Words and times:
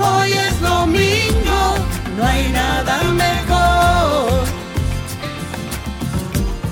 hoy 0.00 0.32
es 0.32 0.60
domingo. 0.60 1.74
No 2.16 2.24
hay 2.24 2.48
nada 2.52 3.02
mejor. 3.12 4.44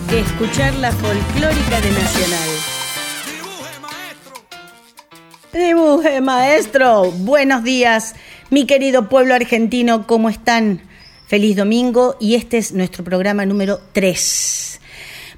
Que 0.09 0.21
escuchar 0.21 0.75
la 0.77 0.93
folclórica 0.93 1.80
de 1.80 1.91
Nacional. 1.91 2.49
Dibuje, 3.27 3.80
maestro. 3.80 4.33
Dibuje, 5.52 6.21
maestro. 6.21 7.11
Buenos 7.12 7.65
días, 7.65 8.15
mi 8.51 8.66
querido 8.66 9.09
pueblo 9.09 9.35
argentino, 9.35 10.07
¿cómo 10.07 10.29
están? 10.29 10.83
Feliz 11.27 11.57
domingo 11.57 12.16
y 12.21 12.37
este 12.37 12.59
es 12.59 12.73
nuestro 12.73 13.02
programa 13.02 13.45
número 13.47 13.80
3. 13.93 14.80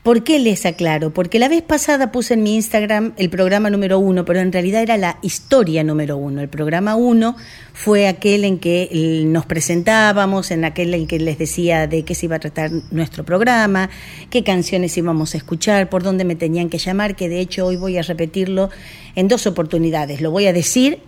¿Por 0.03 0.23
qué 0.23 0.39
les 0.39 0.65
aclaro? 0.65 1.13
Porque 1.13 1.39
la 1.39 1.49
vez 1.49 1.63
pasada 1.63 2.13
puse 2.13 2.35
en 2.35 2.43
mi 2.43 2.55
Instagram 2.55 3.15
el 3.17 3.31
programa 3.31 3.69
número 3.69 3.99
1, 3.99 4.25
pero 4.25 4.39
en 4.39 4.53
realidad 4.53 4.83
era 4.83 4.97
la 4.97 5.19
historia 5.23 5.83
número 5.83 6.17
1. 6.17 6.41
El 6.41 6.49
programa 6.49 6.95
1 6.95 7.37
fue 7.75 8.07
aquel 8.07 8.45
en 8.45 8.59
que 8.59 8.89
eh, 8.93 9.25
nos 9.25 9.45
presentábamos, 9.45 10.53
en 10.53 10.65
aquel 10.65 10.95
en 10.95 11.09
que 11.09 11.19
les 11.19 11.37
decía 11.37 11.89
de 11.89 12.05
qué 12.05 12.15
se 12.15 12.27
iba 12.27 12.37
a 12.37 12.39
tratar 12.39 12.71
nuestro 12.93 13.25
programa, 13.25 13.91
qué 14.31 14.45
canciones 14.45 14.97
íbamos 14.97 15.35
a 15.35 15.39
escuchar, 15.39 15.91
por 15.91 16.05
dónde 16.05 16.25
me 16.25 16.37
tenían 16.37 16.71
que 16.71 16.79
llamar, 16.79 17.17
que 17.17 17.29
de 17.29 17.41
hecho 17.41 17.67
hoy 17.67 17.77
voy 17.77 17.99
a 17.99 18.03
repetirlo 18.03 18.71
en 19.17 19.27
dos 19.27 19.49
oportunidades. 19.49 20.21
Lo 20.21 20.31
voy 20.31 20.47
a 20.47 20.53
decir 20.53 21.01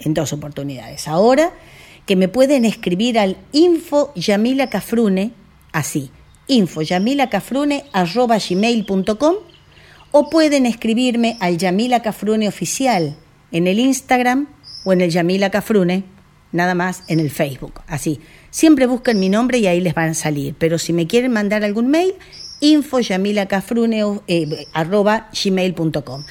en 0.00 0.14
dos 0.14 0.32
oportunidades. 0.32 1.06
Ahora 1.06 1.52
que 2.06 2.16
me 2.16 2.28
pueden 2.28 2.64
escribir 2.64 3.18
al 3.18 3.36
info 3.52 4.10
Yamila 4.14 4.70
Cafrune, 4.70 5.32
así, 5.72 6.10
info 6.48 6.80
gmail.com 8.48 9.34
o 10.10 10.30
pueden 10.30 10.66
escribirme 10.66 11.36
al 11.40 11.58
Yamila 11.58 12.02
Cafrune 12.02 12.48
oficial 12.48 13.16
en 13.52 13.66
el 13.66 13.78
Instagram 13.78 14.48
o 14.84 14.92
en 14.92 15.00
el 15.00 15.10
Yamila 15.10 15.50
Cafrune, 15.50 16.04
nada 16.52 16.74
más 16.74 17.04
en 17.08 17.20
el 17.20 17.30
Facebook, 17.30 17.80
así. 17.86 18.20
Siempre 18.50 18.86
busquen 18.86 19.20
mi 19.20 19.28
nombre 19.28 19.58
y 19.58 19.66
ahí 19.66 19.80
les 19.80 19.94
van 19.94 20.10
a 20.10 20.14
salir, 20.14 20.54
pero 20.58 20.78
si 20.78 20.92
me 20.92 21.06
quieren 21.06 21.32
mandar 21.32 21.62
algún 21.64 21.88
mail, 21.88 22.14
info 22.60 23.00
yamilacafrune 23.00 24.02
eh, 24.26 24.66
arroba 24.72 25.28
gmail.com. 25.32 26.24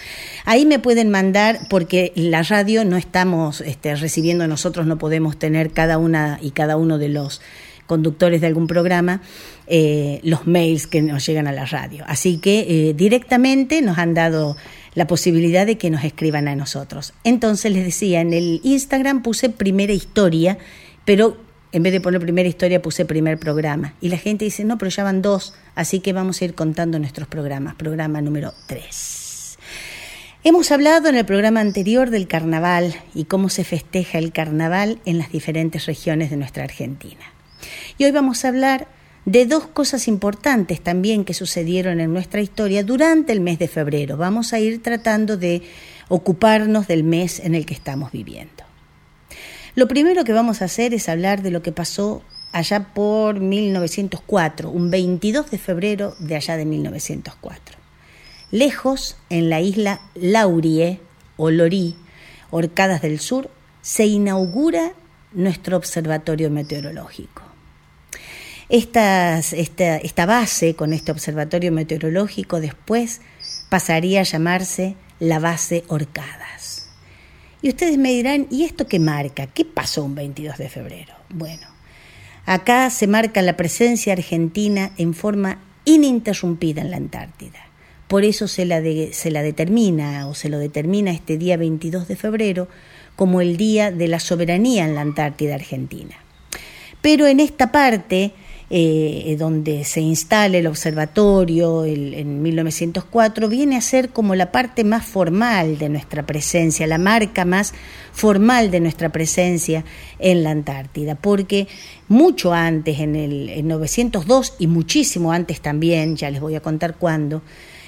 Ahí 0.45 0.65
me 0.65 0.79
pueden 0.79 1.09
mandar, 1.09 1.59
porque 1.69 2.11
la 2.15 2.43
radio 2.43 2.83
no 2.85 2.97
estamos 2.97 3.61
este, 3.61 3.95
recibiendo, 3.95 4.47
nosotros 4.47 4.85
no 4.87 4.97
podemos 4.97 5.37
tener 5.37 5.71
cada 5.71 5.97
una 5.97 6.39
y 6.41 6.51
cada 6.51 6.77
uno 6.77 6.97
de 6.97 7.09
los 7.09 7.41
conductores 7.85 8.41
de 8.41 8.47
algún 8.47 8.67
programa 8.67 9.21
eh, 9.67 10.19
los 10.23 10.47
mails 10.47 10.87
que 10.87 11.01
nos 11.01 11.25
llegan 11.25 11.47
a 11.47 11.51
la 11.51 11.65
radio. 11.65 12.03
Así 12.07 12.37
que 12.37 12.59
eh, 12.89 12.93
directamente 12.93 13.81
nos 13.81 13.97
han 13.97 14.13
dado 14.13 14.55
la 14.95 15.07
posibilidad 15.07 15.65
de 15.65 15.77
que 15.77 15.89
nos 15.89 16.03
escriban 16.03 16.47
a 16.47 16.55
nosotros. 16.55 17.13
Entonces 17.23 17.71
les 17.71 17.83
decía, 17.83 18.21
en 18.21 18.33
el 18.33 18.61
Instagram 18.63 19.21
puse 19.21 19.49
primera 19.49 19.93
historia, 19.93 20.57
pero 21.05 21.37
en 21.71 21.83
vez 21.83 21.93
de 21.93 22.01
poner 22.01 22.21
primera 22.21 22.47
historia 22.47 22.81
puse 22.81 23.05
primer 23.05 23.37
programa. 23.37 23.93
Y 24.01 24.09
la 24.09 24.17
gente 24.17 24.45
dice, 24.45 24.63
no, 24.63 24.77
pero 24.77 24.89
ya 24.89 25.03
van 25.03 25.21
dos, 25.21 25.53
así 25.75 25.99
que 25.99 26.13
vamos 26.13 26.41
a 26.41 26.45
ir 26.45 26.55
contando 26.55 26.97
nuestros 26.97 27.27
programas. 27.27 27.75
Programa 27.75 28.21
número 28.21 28.53
3. 28.67 29.57
Hemos 30.43 30.71
hablado 30.71 31.09
en 31.09 31.15
el 31.15 31.25
programa 31.25 31.59
anterior 31.59 32.09
del 32.09 32.27
carnaval 32.27 32.95
y 33.13 33.25
cómo 33.25 33.49
se 33.49 33.65
festeja 33.65 34.17
el 34.17 34.31
carnaval 34.31 34.99
en 35.05 35.17
las 35.17 35.29
diferentes 35.29 35.85
regiones 35.87 36.29
de 36.29 36.37
nuestra 36.37 36.63
Argentina. 36.63 37.33
Y 37.97 38.05
hoy 38.05 38.11
vamos 38.11 38.45
a 38.45 38.47
hablar 38.47 38.87
de 39.27 39.45
dos 39.45 39.67
cosas 39.67 40.07
importantes 40.07 40.79
también 40.79 41.25
que 41.25 41.33
sucedieron 41.33 41.99
en 41.99 42.13
nuestra 42.13 42.39
historia 42.39 42.81
durante 42.85 43.33
el 43.33 43.41
mes 43.41 43.59
de 43.59 43.67
febrero. 43.67 44.15
Vamos 44.15 44.53
a 44.53 44.59
ir 44.59 44.81
tratando 44.81 45.35
de 45.35 45.63
ocuparnos 46.07 46.87
del 46.87 47.03
mes 47.03 47.41
en 47.41 47.53
el 47.53 47.65
que 47.65 47.73
estamos 47.73 48.13
viviendo. 48.13 48.63
Lo 49.75 49.89
primero 49.89 50.23
que 50.23 50.31
vamos 50.31 50.61
a 50.61 50.65
hacer 50.65 50.93
es 50.93 51.09
hablar 51.09 51.41
de 51.41 51.51
lo 51.51 51.61
que 51.61 51.73
pasó 51.73 52.23
allá 52.53 52.93
por 52.93 53.41
1904, 53.41 54.69
un 54.69 54.89
22 54.89 55.51
de 55.51 55.57
febrero 55.57 56.15
de 56.19 56.37
allá 56.37 56.55
de 56.55 56.63
1904. 56.63 57.77
Lejos, 58.51 59.17
en 59.29 59.49
la 59.49 59.59
isla 59.59 59.99
Laurie 60.15 61.01
o 61.35 61.51
Lorí, 61.51 61.97
Orcadas 62.49 63.01
del 63.01 63.19
Sur, 63.19 63.51
se 63.81 64.05
inaugura 64.05 64.93
nuestro 65.33 65.75
observatorio 65.75 66.49
meteorológico. 66.49 67.46
Esta, 68.69 69.39
esta 69.39 70.25
base 70.25 70.75
con 70.75 70.91
este 70.91 71.11
observatorio 71.11 71.71
meteorológico 71.71 72.59
después 72.59 73.21
pasaría 73.69 74.21
a 74.21 74.23
llamarse 74.23 74.95
la 75.19 75.39
base 75.39 75.85
Orcadas. 75.87 76.89
Y 77.61 77.69
ustedes 77.69 77.97
me 77.97 78.11
dirán, 78.11 78.47
¿y 78.51 78.65
esto 78.65 78.87
qué 78.87 78.99
marca? 78.99 79.47
¿Qué 79.47 79.65
pasó 79.65 80.03
un 80.03 80.15
22 80.15 80.57
de 80.57 80.69
febrero? 80.69 81.13
Bueno, 81.29 81.67
acá 82.45 82.89
se 82.89 83.07
marca 83.07 83.41
la 83.41 83.57
presencia 83.57 84.13
argentina 84.13 84.91
en 84.97 85.13
forma 85.13 85.59
ininterrumpida 85.85 86.81
en 86.81 86.91
la 86.91 86.97
Antártida. 86.97 87.59
Por 88.07 88.25
eso 88.25 88.47
se 88.47 88.65
la, 88.65 88.81
se 89.11 89.31
la 89.31 89.41
determina 89.41 90.27
o 90.27 90.33
se 90.33 90.49
lo 90.49 90.59
determina 90.59 91.11
este 91.11 91.37
día 91.37 91.57
22 91.57 92.07
de 92.07 92.15
febrero 92.15 92.67
como 93.15 93.41
el 93.41 93.57
Día 93.57 93.91
de 93.91 94.07
la 94.07 94.19
Soberanía 94.19 94.85
en 94.85 94.95
la 94.95 95.01
Antártida 95.01 95.55
Argentina. 95.55 96.15
Pero 97.01 97.27
en 97.27 97.39
esta 97.39 97.71
parte 97.71 98.33
eh, 98.69 99.37
donde 99.39 99.85
se 99.85 100.01
instala 100.01 100.57
el 100.57 100.67
observatorio 100.67 101.85
en 101.85 102.41
1904, 102.41 103.47
viene 103.47 103.77
a 103.77 103.81
ser 103.81 104.09
como 104.09 104.35
la 104.35 104.51
parte 104.51 104.83
más 104.83 105.05
formal 105.05 105.77
de 105.77 105.87
nuestra 105.87 106.25
presencia, 106.25 106.85
la 106.85 106.97
marca 106.97 107.45
más 107.45 107.73
formal 108.11 108.69
de 108.69 108.81
nuestra 108.81 109.09
presencia 109.09 109.85
en 110.19 110.43
la 110.43 110.51
Antártida, 110.51 111.15
porque 111.15 111.69
mucho 112.09 112.53
antes, 112.53 112.99
en 112.99 113.15
el 113.15 113.47
en 113.49 113.69
902 113.69 114.55
y 114.59 114.67
muchísimo 114.67 115.31
antes 115.31 115.61
también, 115.61 116.17
ya 116.17 116.29
les 116.29 116.41
voy 116.41 116.55
a 116.55 116.61
contar 116.61 116.95
cuándo, 116.97 117.43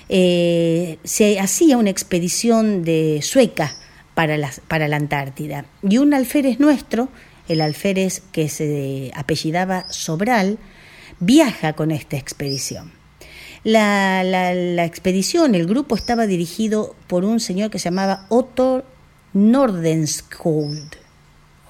eh, 0.07 0.97
se 1.03 1.41
hacía 1.41 1.78
una 1.78 1.89
expedición 1.89 2.84
de 2.84 3.19
sueca 3.22 3.75
para 4.16 4.38
la, 4.38 4.51
para 4.68 4.88
la 4.88 4.95
Antártida. 4.95 5.66
Y 5.84 5.97
un 5.97 6.13
alférez 6.13 6.59
nuestro, 6.59 7.09
el 7.50 7.62
alférez 7.62 8.22
que 8.32 8.48
se 8.48 9.12
apellidaba 9.16 9.86
Sobral, 9.92 10.58
viaja 11.20 11.74
con 11.74 11.92
esta 11.92 12.16
expedición. 12.16 12.94
La, 13.64 14.86
expedición, 14.86 15.54
el 15.54 15.68
grupo 15.68 15.96
estaba 15.96 16.28
dirigido 16.28 16.96
por 17.08 17.26
un 17.26 17.42
señor 17.42 17.70
que 17.70 17.80
se 17.80 17.86
llamaba 17.86 18.26
Otto 18.30 18.86
Nordenskjöld. 19.34 20.96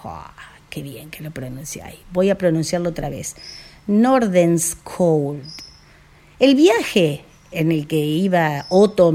Oh, 0.03 0.23
qué 0.69 0.83
bien 0.83 1.09
que 1.09 1.23
lo 1.23 1.31
pronunciáis. 1.31 1.97
Voy 2.11 2.29
a 2.29 2.37
pronunciarlo 2.37 2.89
otra 2.89 3.09
vez. 3.09 3.35
Nordenskjöld. 3.87 5.43
El 6.39 6.55
viaje 6.55 7.25
en 7.51 7.71
el 7.71 7.87
que 7.87 7.97
iba 7.97 8.67
Otto 8.69 9.11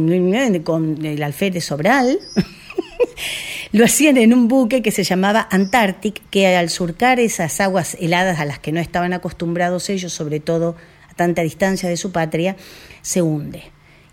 con 0.65 1.05
el 1.07 1.23
alférez 1.23 1.65
Sobral 1.65 2.19
lo 3.75 3.84
hacían 3.84 4.19
en 4.19 4.33
un 4.33 4.47
buque 4.47 4.83
que 4.83 4.93
se 4.93 5.03
llamaba 5.03 5.48
Antarctic, 5.51 6.22
que 6.31 6.47
al 6.57 6.71
surcar 6.71 7.19
esas 7.19 7.60
aguas 7.60 7.97
heladas 7.98 8.39
a 8.39 8.45
las 8.45 8.60
que 8.60 8.71
no 8.71 8.78
estaban 8.78 9.13
acostumbrados 9.13 9.91
ellos, 9.91 10.13
sobre 10.13 10.39
todo 10.39 10.77
a 11.10 11.15
tanta 11.15 11.43
distancia 11.43 11.89
de 11.89 11.97
su 11.97 12.13
patria, 12.13 12.54
se 13.03 13.21
hunde. 13.21 13.65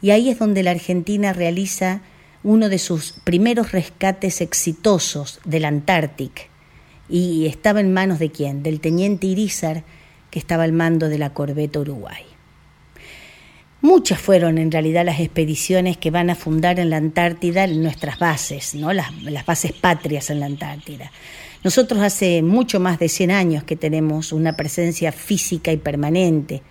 Y 0.01 0.09
ahí 0.09 0.31
es 0.31 0.39
donde 0.39 0.63
la 0.63 0.71
Argentina 0.71 1.31
realiza 1.31 2.01
uno 2.41 2.69
de 2.69 2.79
sus 2.79 3.11
primeros 3.23 3.71
rescates 3.71 4.41
exitosos 4.41 5.39
del 5.45 5.65
Antarctic. 5.65 6.49
Y 7.07 7.45
estaba 7.45 7.81
en 7.81 7.93
manos 7.93 8.17
de 8.17 8.31
quién? 8.31 8.63
Del 8.63 8.79
teniente 8.79 9.27
Irizar, 9.27 9.83
que 10.31 10.39
estaba 10.39 10.63
al 10.63 10.73
mando 10.73 11.07
de 11.07 11.19
la 11.19 11.35
corbeta 11.35 11.81
Uruguay. 11.81 12.30
Muchas 13.81 14.19
fueron 14.19 14.59
en 14.59 14.71
realidad 14.71 15.05
las 15.05 15.19
expediciones 15.19 15.97
que 15.97 16.11
van 16.11 16.29
a 16.29 16.35
fundar 16.35 16.79
en 16.79 16.91
la 16.91 16.97
Antártida 16.97 17.65
nuestras 17.65 18.19
bases, 18.19 18.75
¿no? 18.75 18.93
las, 18.93 19.11
las, 19.23 19.43
bases 19.43 19.71
patrias 19.71 20.29
en 20.29 20.39
la 20.39 20.45
Antártida. 20.45 21.11
Nosotros 21.63 21.99
hace 22.01 22.43
mucho 22.43 22.79
más 22.79 22.99
de 22.99 23.09
100 23.09 23.31
años 23.31 23.63
que 23.63 23.75
tenemos 23.75 24.33
una 24.33 24.55
presencia 24.55 25.11
física 25.11 25.71
y 25.71 25.77
permanente 25.77 26.61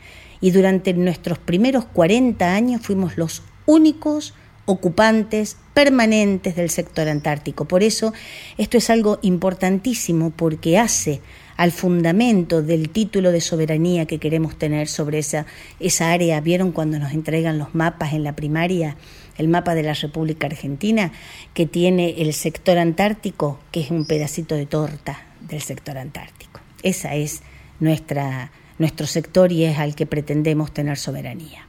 y 0.41 0.53
durante 0.53 0.95
nuestros 0.95 1.39
primeros 1.39 1.85
40 1.85 2.55
años 2.55 2.81
fuimos 2.83 3.17
los 3.17 3.43
únicos 3.67 4.35
ocupantes 4.67 5.57
permanentes 5.75 6.55
del 6.55 6.71
sector 6.71 7.09
antártico. 7.09 7.65
Por 7.67 7.83
eso 7.83 8.13
esto 8.57 8.77
es 8.79 8.89
algo 8.89 9.19
importantísimo 9.23 10.31
porque 10.31 10.79
hace 10.79 11.21
al 11.61 11.73
fundamento 11.73 12.63
del 12.63 12.89
título 12.89 13.33
de 13.33 13.43
soberanía 13.43 14.07
que 14.07 14.17
queremos 14.17 14.57
tener 14.57 14.89
sobre 14.89 15.19
esa, 15.19 15.45
esa 15.79 16.11
área. 16.11 16.41
¿Vieron 16.41 16.73
cuando 16.73 16.99
nos 16.99 17.13
entregan 17.13 17.59
los 17.59 17.75
mapas 17.75 18.15
en 18.15 18.25
la 18.25 18.35
primaria? 18.35 18.97
El 19.37 19.49
mapa 19.49 19.75
de 19.75 19.83
la 19.83 19.93
República 19.93 20.47
Argentina, 20.47 21.13
que 21.53 21.67
tiene 21.67 22.23
el 22.23 22.33
sector 22.33 22.79
antártico, 22.79 23.61
que 23.73 23.81
es 23.81 23.91
un 23.91 24.07
pedacito 24.07 24.55
de 24.55 24.65
torta 24.65 25.27
del 25.51 25.61
sector 25.61 25.99
antártico. 25.99 26.61
Esa 26.83 27.15
es 27.15 27.43
nuestra, 27.79 28.53
nuestro 28.79 29.07
sector 29.07 29.53
y 29.53 29.65
es 29.65 29.79
al 29.79 29.95
que 29.95 30.07
pretendemos 30.07 30.73
tener 30.73 30.97
soberanía. 30.97 31.67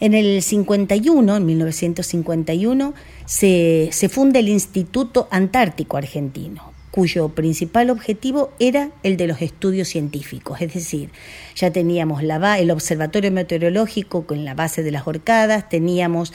En 0.00 0.12
el 0.12 0.42
51, 0.42 1.34
en 1.34 1.46
1951, 1.46 2.92
se, 3.24 3.88
se 3.90 4.08
funda 4.10 4.38
el 4.38 4.50
Instituto 4.50 5.28
Antártico 5.30 5.96
Argentino, 5.96 6.71
cuyo 6.92 7.30
principal 7.30 7.88
objetivo 7.88 8.52
era 8.58 8.90
el 9.02 9.16
de 9.16 9.26
los 9.26 9.40
estudios 9.40 9.88
científicos, 9.88 10.60
es 10.60 10.74
decir, 10.74 11.08
ya 11.56 11.70
teníamos 11.72 12.22
la, 12.22 12.58
el 12.58 12.70
observatorio 12.70 13.32
meteorológico 13.32 14.26
con 14.26 14.44
la 14.44 14.54
base 14.54 14.82
de 14.82 14.90
las 14.90 15.06
horcadas, 15.06 15.70
teníamos, 15.70 16.34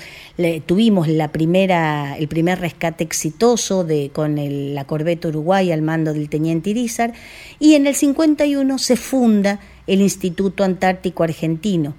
tuvimos 0.65 1.07
la 1.07 1.31
primera, 1.31 2.17
el 2.17 2.27
primer 2.27 2.59
rescate 2.59 3.03
exitoso 3.03 3.83
de, 3.83 4.09
con 4.11 4.39
el, 4.39 4.73
la 4.73 4.85
corbeta 4.85 5.27
Uruguay 5.27 5.71
al 5.71 5.83
mando 5.83 6.11
del 6.11 6.27
teniente 6.27 6.71
Irizar, 6.71 7.13
y 7.59 7.75
en 7.75 7.85
el 7.85 7.93
51 7.93 8.79
se 8.79 8.95
funda 8.95 9.59
el 9.85 10.01
Instituto 10.01 10.63
Antártico 10.63 11.23
Argentino, 11.23 11.93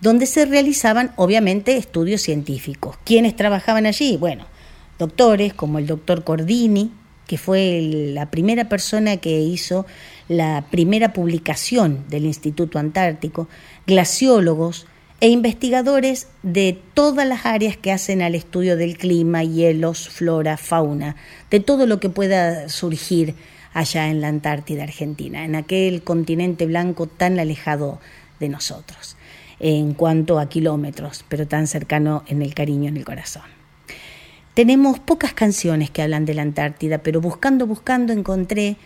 donde 0.00 0.26
se 0.26 0.46
realizaban 0.46 1.10
obviamente 1.16 1.76
estudios 1.76 2.22
científicos. 2.22 2.96
¿Quiénes 3.02 3.34
trabajaban 3.34 3.86
allí? 3.86 4.16
Bueno, 4.16 4.46
doctores 5.00 5.52
como 5.52 5.80
el 5.80 5.88
doctor 5.88 6.22
Cordini, 6.22 6.92
que 7.26 7.38
fue 7.38 7.80
la 8.12 8.30
primera 8.30 8.68
persona 8.68 9.16
que 9.16 9.40
hizo 9.40 9.86
la 10.28 10.66
primera 10.70 11.12
publicación 11.12 12.04
del 12.08 12.24
Instituto 12.24 12.78
Antártico, 12.78 13.48
glaciólogos 13.86 14.86
e 15.20 15.28
investigadores 15.28 16.28
de 16.42 16.78
todas 16.92 17.26
las 17.26 17.46
áreas 17.46 17.76
que 17.76 17.92
hacen 17.92 18.20
al 18.20 18.34
estudio 18.34 18.76
del 18.76 18.98
clima, 18.98 19.42
hielos, 19.42 20.08
flora, 20.08 20.56
fauna, 20.56 21.16
de 21.50 21.60
todo 21.60 21.86
lo 21.86 22.00
que 22.00 22.10
pueda 22.10 22.68
surgir 22.68 23.34
allá 23.72 24.08
en 24.08 24.20
la 24.20 24.28
Antártida 24.28 24.84
Argentina, 24.84 25.44
en 25.44 25.56
aquel 25.56 26.02
continente 26.02 26.66
blanco 26.66 27.06
tan 27.06 27.38
alejado 27.38 28.00
de 28.40 28.48
nosotros, 28.48 29.16
en 29.60 29.94
cuanto 29.94 30.38
a 30.38 30.48
kilómetros, 30.48 31.24
pero 31.28 31.46
tan 31.46 31.66
cercano 31.66 32.24
en 32.26 32.42
el 32.42 32.54
cariño, 32.54 32.88
en 32.88 32.96
el 32.96 33.04
corazón. 33.04 33.53
Tenemos 34.54 35.00
pocas 35.00 35.34
canciones 35.34 35.90
que 35.90 36.02
hablan 36.02 36.24
de 36.24 36.34
la 36.34 36.42
Antártida, 36.42 36.98
pero 36.98 37.20
buscando, 37.20 37.66
buscando 37.66 38.12
encontré 38.12 38.76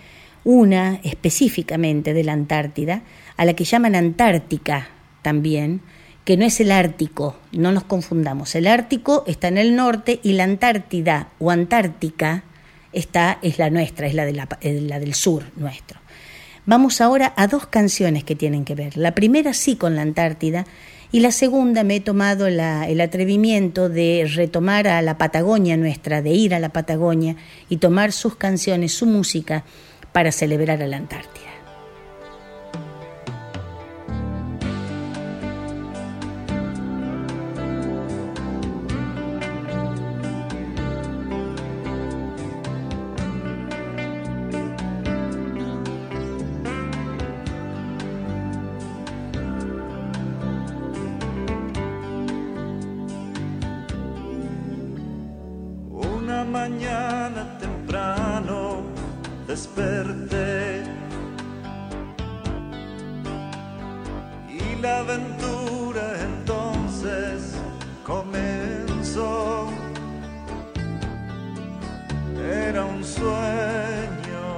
una 0.44 1.00
específicamente 1.04 2.14
de 2.14 2.24
la 2.24 2.32
Antártida, 2.32 3.02
a 3.36 3.44
la 3.44 3.54
que 3.54 3.64
llaman 3.64 3.94
Antártica 3.94 4.88
también, 5.20 5.82
que 6.24 6.38
no 6.38 6.46
es 6.46 6.60
el 6.60 6.72
Ártico, 6.72 7.36
no 7.52 7.70
nos 7.72 7.84
confundamos. 7.84 8.54
El 8.54 8.66
Ártico 8.66 9.24
está 9.26 9.48
en 9.48 9.58
el 9.58 9.76
norte 9.76 10.20
y 10.22 10.32
la 10.32 10.44
Antártida 10.44 11.28
o 11.38 11.50
Antártica 11.50 12.44
está, 12.92 13.38
es 13.42 13.58
la 13.58 13.68
nuestra, 13.68 14.06
es 14.06 14.14
la, 14.14 14.24
de 14.24 14.32
la, 14.32 14.48
la 14.62 15.00
del 15.00 15.14
sur 15.14 15.44
nuestro. 15.56 16.00
Vamos 16.64 17.00
ahora 17.00 17.32
a 17.36 17.46
dos 17.46 17.66
canciones 17.66 18.24
que 18.24 18.34
tienen 18.34 18.64
que 18.64 18.74
ver. 18.74 18.96
La 18.96 19.14
primera 19.14 19.54
sí 19.54 19.76
con 19.76 19.96
la 19.96 20.02
Antártida 20.02 20.66
y 21.10 21.20
la 21.20 21.32
segunda 21.32 21.84
me 21.84 21.96
he 21.96 22.00
tomado 22.00 22.46
el 22.46 23.00
atrevimiento 23.00 23.88
de 23.88 24.30
retomar 24.34 24.88
a 24.88 25.00
la 25.00 25.16
Patagonia 25.16 25.76
nuestra, 25.76 26.20
de 26.20 26.30
ir 26.30 26.54
a 26.54 26.58
la 26.58 26.68
Patagonia 26.68 27.36
y 27.68 27.78
tomar 27.78 28.12
sus 28.12 28.36
canciones, 28.36 28.92
su 28.92 29.06
música 29.06 29.64
para 30.12 30.32
celebrar 30.32 30.82
a 30.82 30.86
la 30.86 30.98
Antártida. 30.98 31.47
sueño 73.16 74.48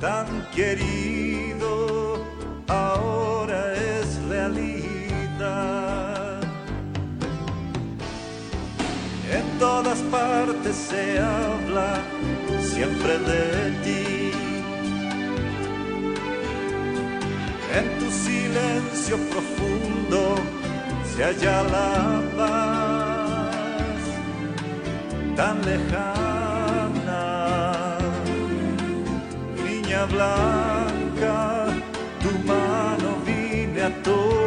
tan 0.00 0.26
querido 0.54 2.18
ahora 2.68 3.72
es 3.74 4.06
realidad. 4.28 5.74
En 9.38 9.58
todas 9.58 9.98
partes 10.16 10.76
se 10.76 11.18
habla 11.18 11.90
siempre 12.60 13.18
de 13.30 13.70
ti. 13.84 14.04
En 17.78 17.86
tu 17.98 18.08
silencio 18.26 19.16
profundo 19.32 20.20
se 21.10 21.24
halla 21.24 21.62
la 21.74 22.22
paz 22.36 22.94
tan 25.36 25.56
lejana. 25.64 26.23
montaña 29.94 30.06
blanca, 30.06 31.66
tu 32.20 32.30
mano 32.46 33.18
vine 33.24 33.82
a 33.82 33.90
tocar. 34.02 34.43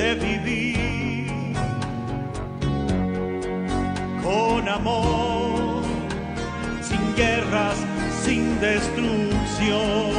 de 0.00 0.14
vivir 0.14 1.52
con 4.22 4.66
amor, 4.66 5.82
sin 6.80 7.04
guerras, 7.16 7.76
sin 8.24 8.42
destrucción. 8.60 10.12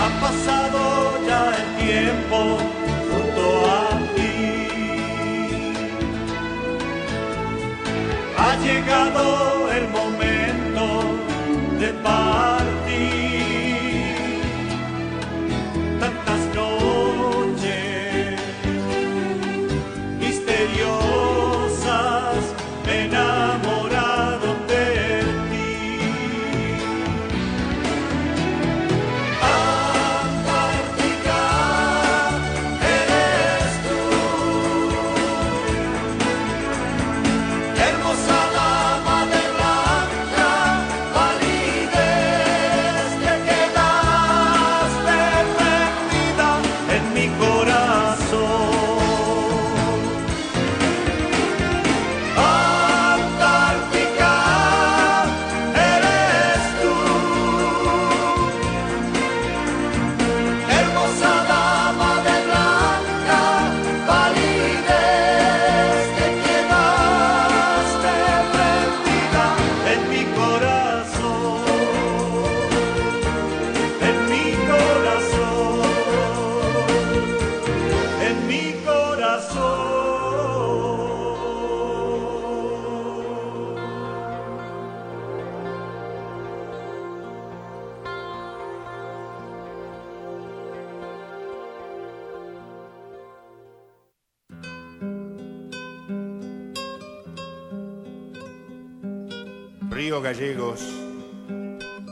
Ha 0.00 0.08
pasado 0.24 0.80
ya 1.28 1.42
el 1.60 1.68
tiempo 1.84 2.38
junto 3.10 3.44
a 3.78 3.88
ti. 4.14 4.36
Ha 8.42 8.50
llegado 8.66 9.57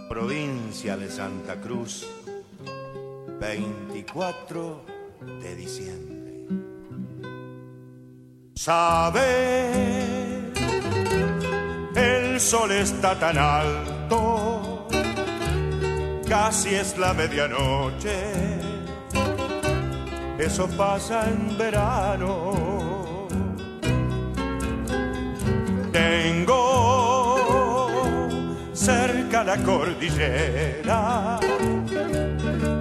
provincia 0.08 0.96
de 0.96 1.10
Santa 1.10 1.60
Cruz, 1.60 2.06
24 3.40 4.82
de 5.42 5.56
diciembre. 5.56 6.46
Sabe, 8.54 9.70
el 11.94 12.40
sol 12.40 12.72
está 12.72 13.18
tan 13.18 13.38
alto, 13.38 14.86
casi 16.28 16.74
es 16.74 16.96
la 16.98 17.12
medianoche. 17.12 18.56
Eso 20.38 20.68
pasa 20.76 21.28
en 21.28 21.56
verano. 21.56 22.65
La 29.46 29.56
cordillera 29.58 31.38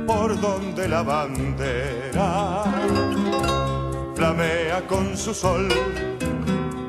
por 0.07 0.41
donde 0.41 0.88
la 0.88 1.03
bandera 1.03 2.63
flamea 4.15 4.81
con 4.88 5.15
su 5.15 5.31
sol, 5.31 5.67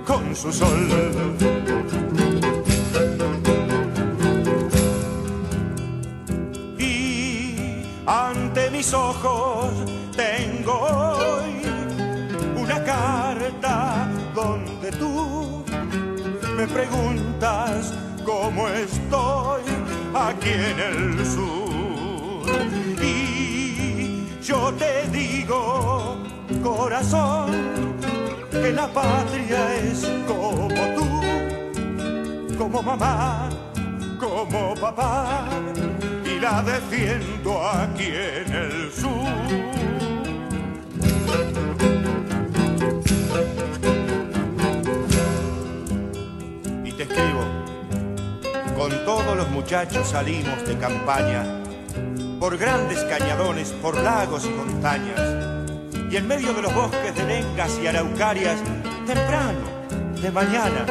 con 0.06 0.34
su 0.34 0.50
sol. 0.50 0.88
Y 6.78 7.84
ante 8.06 8.70
mis 8.70 8.94
ojos 8.94 9.72
tengo 10.16 10.72
hoy 10.72 11.66
una 12.56 12.82
carta 12.82 14.08
donde 14.34 14.90
tú 14.92 15.62
me 16.56 16.66
preguntas 16.66 17.92
cómo 18.24 18.68
estoy 18.68 19.45
aquí 20.16 20.50
en 20.50 20.80
el 20.80 21.26
sur. 21.26 22.46
Y 23.02 24.26
yo 24.42 24.72
te 24.74 25.08
digo, 25.10 26.18
corazón, 26.62 27.50
que 28.50 28.72
la 28.72 28.88
patria 28.88 29.74
es 29.76 30.08
como 30.26 30.68
tú, 30.96 32.56
como 32.58 32.82
mamá, 32.82 33.48
como 34.18 34.74
papá, 34.74 35.48
y 36.24 36.40
la 36.40 36.62
defiendo 36.62 37.68
aquí 37.68 38.06
en 38.06 38.52
el 38.52 38.92
sur. 38.92 39.76
y 46.84 46.92
te 46.92 47.02
escribo. 47.02 47.65
Con 48.76 48.90
todos 49.06 49.34
los 49.34 49.48
muchachos 49.48 50.10
salimos 50.10 50.62
de 50.66 50.76
campaña, 50.76 51.44
por 52.38 52.58
grandes 52.58 53.02
cañadones, 53.04 53.70
por 53.70 53.96
lagos 53.96 54.44
y 54.44 54.50
montañas, 54.50 55.18
y 56.10 56.16
en 56.16 56.28
medio 56.28 56.52
de 56.52 56.60
los 56.60 56.74
bosques 56.74 57.14
de 57.14 57.24
lengas 57.24 57.78
y 57.82 57.86
araucarias, 57.86 58.60
temprano, 59.06 59.60
de 60.20 60.30
mañana, 60.30 60.84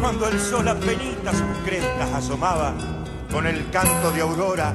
cuando 0.00 0.28
el 0.28 0.38
sol 0.38 0.68
apenas 0.68 1.36
sus 1.36 1.64
crestas 1.64 2.12
asomaba, 2.14 2.74
con 3.32 3.44
el 3.48 3.68
canto 3.70 4.12
de 4.12 4.20
aurora, 4.20 4.72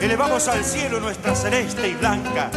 elevamos 0.00 0.48
al 0.48 0.64
cielo 0.64 0.98
nuestra 0.98 1.36
celeste 1.36 1.90
y 1.90 1.94
blanca, 1.94 2.50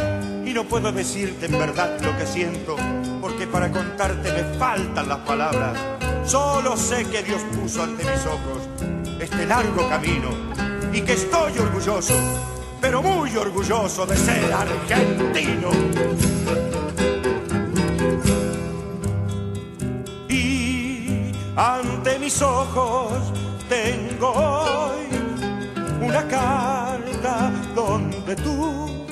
y 0.44 0.52
no 0.52 0.64
puedo 0.64 0.92
decirte 0.92 1.46
en 1.46 1.60
verdad 1.60 2.02
lo 2.02 2.18
que 2.18 2.26
siento, 2.26 2.76
porque 3.22 3.46
para 3.46 3.72
contarte 3.72 4.34
me 4.34 4.58
faltan 4.58 5.08
las 5.08 5.20
palabras. 5.20 6.03
Solo 6.26 6.78
sé 6.78 7.06
que 7.06 7.22
Dios 7.22 7.42
puso 7.54 7.84
ante 7.84 8.04
mis 8.04 8.26
ojos 8.26 8.68
este 9.20 9.46
largo 9.46 9.88
camino 9.90 10.30
y 10.92 11.02
que 11.02 11.14
estoy 11.14 11.58
orgulloso, 11.60 12.14
pero 12.80 13.02
muy 13.02 13.36
orgulloso 13.36 14.06
de 14.06 14.16
ser 14.16 14.54
argentino. 14.54 15.70
Y 20.30 21.32
ante 21.56 22.20
mis 22.20 22.42
ojos 22.42 23.12
tengo 23.68 24.30
hoy 24.30 25.08
una 26.02 26.28
carta 26.28 27.52
donde 27.76 28.36
tú 28.36 29.06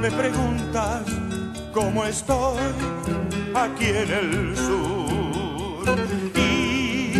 me 0.00 0.10
preguntas 0.10 1.02
cómo 1.72 2.04
estoy 2.04 2.58
aquí 3.54 3.86
en 3.86 4.10
el 4.12 4.56
sur. 4.56 4.99
Y 6.34 7.12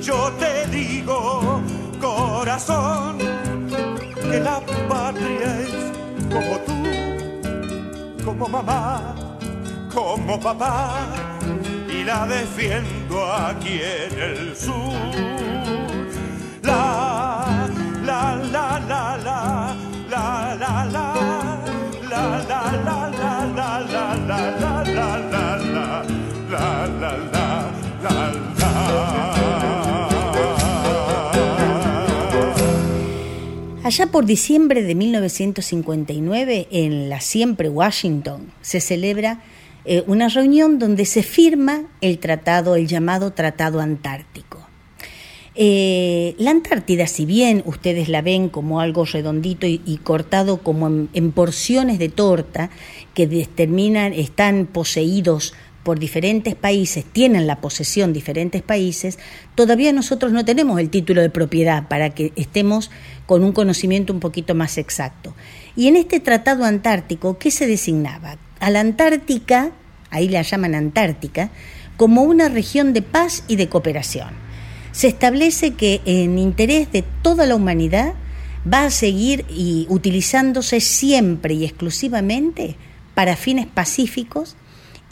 yo 0.00 0.32
te 0.38 0.66
digo, 0.68 1.60
corazón, 2.00 3.18
que 4.30 4.40
la 4.40 4.60
patria 4.88 5.60
es 5.60 5.92
como 6.32 6.58
tú, 6.66 8.24
como 8.24 8.48
mamá, 8.48 9.14
como 9.92 10.40
papá, 10.40 11.06
y 11.88 12.04
la 12.04 12.26
defiendo 12.26 13.32
aquí 13.34 13.80
en 13.82 14.18
el 14.18 14.56
sur. 14.56 14.94
La, 16.62 17.68
la, 18.04 18.36
la, 18.50 18.80
la, 18.80 19.16
la, 19.18 19.76
la, 20.10 20.54
la, 20.56 20.84
la. 20.86 21.52
La 22.12 22.44
la 22.46 22.60
la 22.84 23.08
la 23.08 23.30
la 23.56 23.80
la 23.80 24.10
la 24.28 24.42
la 24.52 24.82
la 24.84 25.56
la 25.56 26.02
la 26.50 26.86
la 27.00 27.12
la 27.32 27.51
Allá 33.84 34.06
por 34.06 34.26
diciembre 34.26 34.84
de 34.84 34.94
1959, 34.94 36.68
en 36.70 37.08
la 37.08 37.20
siempre 37.20 37.68
Washington, 37.68 38.52
se 38.60 38.80
celebra 38.80 39.40
eh, 39.84 40.04
una 40.06 40.28
reunión 40.28 40.78
donde 40.78 41.04
se 41.04 41.24
firma 41.24 41.82
el 42.00 42.20
tratado, 42.20 42.76
el 42.76 42.86
llamado 42.86 43.32
Tratado 43.32 43.80
Antártico. 43.80 44.60
Eh, 45.56 46.36
la 46.38 46.52
Antártida, 46.52 47.08
si 47.08 47.26
bien 47.26 47.64
ustedes 47.66 48.08
la 48.08 48.22
ven 48.22 48.50
como 48.50 48.80
algo 48.80 49.04
redondito 49.04 49.66
y, 49.66 49.98
cortado 50.04 50.58
como 50.58 50.86
en, 50.86 51.08
en 51.12 51.32
porciones 51.32 51.98
de 51.98 52.08
torta 52.08 52.70
que 53.14 53.26
determinan, 53.26 54.12
están 54.12 54.66
poseídos 54.66 55.54
por 55.82 55.98
diferentes 55.98 56.54
países, 56.54 57.04
tienen 57.04 57.46
la 57.46 57.60
posesión 57.60 58.12
diferentes 58.12 58.62
países, 58.62 59.18
todavía 59.54 59.92
nosotros 59.92 60.32
no 60.32 60.44
tenemos 60.44 60.78
el 60.78 60.90
título 60.90 61.20
de 61.20 61.30
propiedad 61.30 61.88
para 61.88 62.10
que 62.10 62.32
estemos 62.36 62.90
con 63.26 63.42
un 63.42 63.52
conocimiento 63.52 64.12
un 64.12 64.20
poquito 64.20 64.54
más 64.54 64.78
exacto. 64.78 65.34
Y 65.74 65.88
en 65.88 65.96
este 65.96 66.20
tratado 66.20 66.64
antártico, 66.64 67.38
¿qué 67.38 67.50
se 67.50 67.66
designaba? 67.66 68.36
A 68.60 68.70
la 68.70 68.80
Antártica, 68.80 69.72
ahí 70.10 70.28
la 70.28 70.42
llaman 70.42 70.74
Antártica, 70.74 71.50
como 71.96 72.22
una 72.22 72.48
región 72.48 72.92
de 72.92 73.02
paz 73.02 73.44
y 73.48 73.56
de 73.56 73.68
cooperación. 73.68 74.30
Se 74.92 75.08
establece 75.08 75.72
que 75.72 76.00
en 76.04 76.38
interés 76.38 76.92
de 76.92 77.02
toda 77.22 77.46
la 77.46 77.56
humanidad 77.56 78.14
va 78.70 78.84
a 78.84 78.90
seguir 78.90 79.44
y 79.48 79.86
utilizándose 79.88 80.80
siempre 80.80 81.54
y 81.54 81.64
exclusivamente 81.64 82.76
para 83.14 83.36
fines 83.36 83.66
pacíficos 83.66 84.56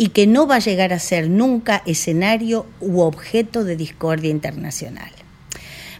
y 0.00 0.08
que 0.08 0.26
no 0.26 0.46
va 0.46 0.54
a 0.54 0.60
llegar 0.60 0.94
a 0.94 0.98
ser 0.98 1.28
nunca 1.28 1.82
escenario 1.84 2.64
u 2.80 3.00
objeto 3.00 3.64
de 3.64 3.76
discordia 3.76 4.30
internacional. 4.30 5.10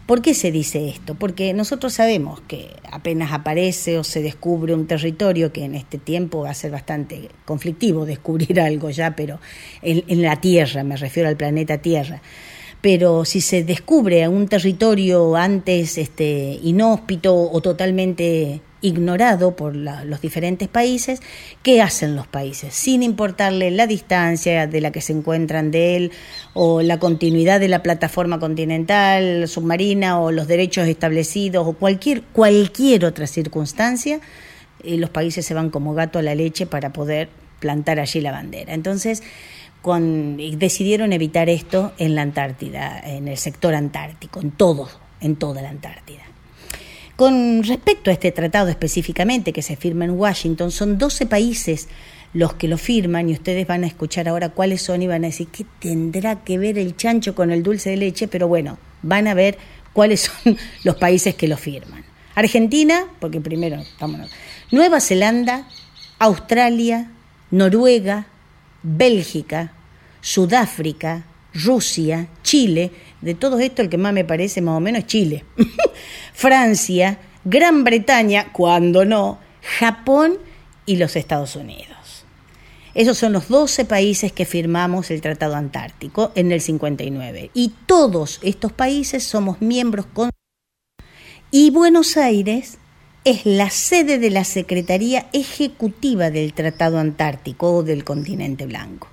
¿Por 0.07 0.23
qué 0.23 0.33
se 0.33 0.51
dice 0.51 0.89
esto? 0.89 1.13
Porque 1.13 1.53
nosotros 1.53 1.93
sabemos 1.93 2.41
que 2.47 2.69
apenas 2.91 3.31
aparece 3.31 3.99
o 3.99 4.03
se 4.03 4.23
descubre 4.23 4.73
un 4.73 4.87
territorio, 4.87 5.53
que 5.53 5.65
en 5.65 5.75
este 5.75 5.99
tiempo 5.99 6.41
va 6.41 6.49
a 6.49 6.55
ser 6.55 6.71
bastante 6.71 7.29
conflictivo 7.45 8.07
descubrir 8.07 8.59
algo 8.59 8.89
ya, 8.89 9.15
pero 9.15 9.39
en, 9.83 10.03
en 10.07 10.23
la 10.23 10.41
Tierra, 10.41 10.83
me 10.83 10.97
refiero 10.97 11.29
al 11.29 11.37
planeta 11.37 11.77
Tierra, 11.77 12.23
pero 12.81 13.23
si 13.23 13.39
se 13.39 13.63
descubre 13.63 14.27
un 14.27 14.47
territorio 14.47 15.35
antes 15.35 15.99
este, 15.99 16.59
inhóspito 16.63 17.35
o 17.35 17.61
totalmente 17.61 18.61
ignorado 18.81 19.55
por 19.55 19.75
la, 19.75 20.03
los 20.05 20.21
diferentes 20.21 20.67
países, 20.67 21.21
¿qué 21.63 21.81
hacen 21.81 22.15
los 22.15 22.27
países? 22.27 22.73
Sin 22.73 23.03
importarle 23.03 23.71
la 23.71 23.87
distancia 23.87 24.67
de 24.67 24.81
la 24.81 24.91
que 24.91 25.01
se 25.01 25.13
encuentran 25.13 25.71
de 25.71 25.95
él 25.95 26.11
o 26.53 26.81
la 26.81 26.99
continuidad 26.99 27.59
de 27.59 27.67
la 27.67 27.83
plataforma 27.83 28.39
continental, 28.39 29.47
submarina 29.47 30.19
o 30.19 30.31
los 30.31 30.47
derechos 30.47 30.87
establecidos 30.87 31.67
o 31.67 31.73
cualquier, 31.73 32.23
cualquier 32.23 33.05
otra 33.05 33.27
circunstancia, 33.27 34.19
eh, 34.83 34.97
los 34.97 35.09
países 35.09 35.45
se 35.45 35.53
van 35.53 35.69
como 35.69 35.93
gato 35.93 36.19
a 36.19 36.21
la 36.21 36.35
leche 36.35 36.65
para 36.65 36.91
poder 36.91 37.29
plantar 37.59 37.99
allí 37.99 38.21
la 38.21 38.31
bandera. 38.31 38.73
Entonces, 38.73 39.21
con, 39.81 40.37
decidieron 40.57 41.13
evitar 41.13 41.49
esto 41.49 41.93
en 41.97 42.15
la 42.15 42.23
Antártida, 42.23 42.99
en 42.99 43.27
el 43.27 43.37
sector 43.37 43.73
antártico, 43.73 44.41
en 44.41 44.51
todo, 44.51 44.89
en 45.21 45.35
toda 45.35 45.61
la 45.61 45.69
Antártida. 45.69 46.30
Con 47.21 47.61
respecto 47.61 48.09
a 48.09 48.13
este 48.13 48.31
tratado 48.31 48.69
específicamente 48.69 49.53
que 49.53 49.61
se 49.61 49.75
firma 49.75 50.05
en 50.05 50.17
Washington, 50.17 50.71
son 50.71 50.97
12 50.97 51.27
países 51.27 51.87
los 52.33 52.55
que 52.55 52.67
lo 52.67 52.79
firman 52.79 53.29
y 53.29 53.33
ustedes 53.33 53.67
van 53.67 53.83
a 53.83 53.87
escuchar 53.87 54.27
ahora 54.27 54.49
cuáles 54.49 54.81
son 54.81 55.03
y 55.03 55.07
van 55.07 55.23
a 55.23 55.27
decir 55.27 55.45
qué 55.49 55.63
tendrá 55.77 56.43
que 56.43 56.57
ver 56.57 56.79
el 56.79 56.97
chancho 56.97 57.35
con 57.35 57.51
el 57.51 57.61
dulce 57.61 57.91
de 57.91 57.97
leche, 57.97 58.27
pero 58.27 58.47
bueno, 58.47 58.79
van 59.03 59.27
a 59.27 59.35
ver 59.35 59.59
cuáles 59.93 60.21
son 60.21 60.57
los 60.83 60.95
países 60.95 61.35
que 61.35 61.47
lo 61.47 61.57
firman. 61.57 62.03
Argentina, 62.33 63.05
porque 63.19 63.39
primero, 63.39 63.83
vámonos, 63.99 64.31
Nueva 64.71 64.99
Zelanda, 64.99 65.67
Australia, 66.17 67.11
Noruega, 67.51 68.25
Bélgica, 68.81 69.73
Sudáfrica, 70.21 71.25
Rusia, 71.53 72.29
Chile, 72.41 72.89
de 73.21 73.35
todo 73.35 73.59
esto 73.59 73.81
el 73.81 73.89
que 73.89 73.97
más 73.97 74.13
me 74.13 74.25
parece 74.25 74.61
más 74.61 74.77
o 74.77 74.79
menos 74.79 74.99
es 75.01 75.07
Chile, 75.07 75.45
Francia, 76.33 77.19
Gran 77.43 77.83
Bretaña, 77.83 78.51
cuando 78.51 79.05
no, 79.05 79.39
Japón 79.79 80.37
y 80.85 80.97
los 80.97 81.15
Estados 81.15 81.55
Unidos. 81.55 82.25
Esos 82.93 83.17
son 83.17 83.31
los 83.31 83.47
12 83.47 83.85
países 83.85 84.33
que 84.33 84.45
firmamos 84.45 85.11
el 85.11 85.21
Tratado 85.21 85.55
Antártico 85.55 86.31
en 86.35 86.51
el 86.51 86.59
59. 86.59 87.51
Y 87.53 87.73
todos 87.85 88.39
estos 88.43 88.73
países 88.73 89.23
somos 89.23 89.61
miembros 89.61 90.05
con... 90.11 90.29
Y 91.51 91.69
Buenos 91.69 92.17
Aires 92.17 92.79
es 93.23 93.45
la 93.45 93.69
sede 93.69 94.19
de 94.19 94.29
la 94.29 94.43
Secretaría 94.43 95.29
Ejecutiva 95.31 96.31
del 96.31 96.53
Tratado 96.53 96.99
Antártico 96.99 97.71
o 97.75 97.83
del 97.83 98.03
Continente 98.03 98.65
Blanco. 98.65 99.10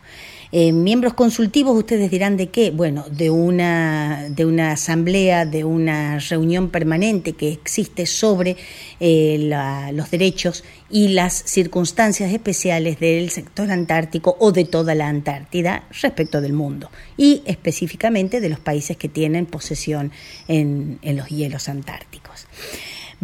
Eh, 0.51 0.73
miembros 0.73 1.13
consultivos, 1.15 1.77
ustedes 1.77 2.11
dirán 2.11 2.37
de 2.39 2.49
qué? 2.49 2.71
Bueno, 2.71 3.05
de 3.11 3.31
una, 3.31 4.29
de 4.31 4.47
una 4.47 4.73
asamblea, 4.73 5.45
de 5.45 5.65
una 5.65 6.19
reunión 6.19 6.71
permanente 6.71 7.35
que 7.35 7.53
existe 7.53 8.07
sobre 8.07 8.57
eh, 8.99 9.51
los 9.93 10.11
derechos 10.11 10.65
y 10.91 11.09
las 11.09 11.35
circunstancias 11.35 12.33
especiales 12.33 12.99
del 12.99 13.29
sector 13.29 13.71
antártico 13.71 14.37
o 14.41 14.53
de 14.53 14.65
toda 14.65 14.95
la 14.95 15.09
Antártida 15.09 15.85
respecto 16.01 16.41
del 16.41 16.55
mundo 16.55 16.91
y 17.17 17.43
específicamente 17.45 18.41
de 18.41 18.49
los 18.49 18.61
países 18.61 18.97
que 18.97 19.09
tienen 19.09 19.45
posesión 19.45 20.13
en 20.47 20.99
los 21.03 21.29
hielos 21.29 21.69
antárticos. 21.69 22.47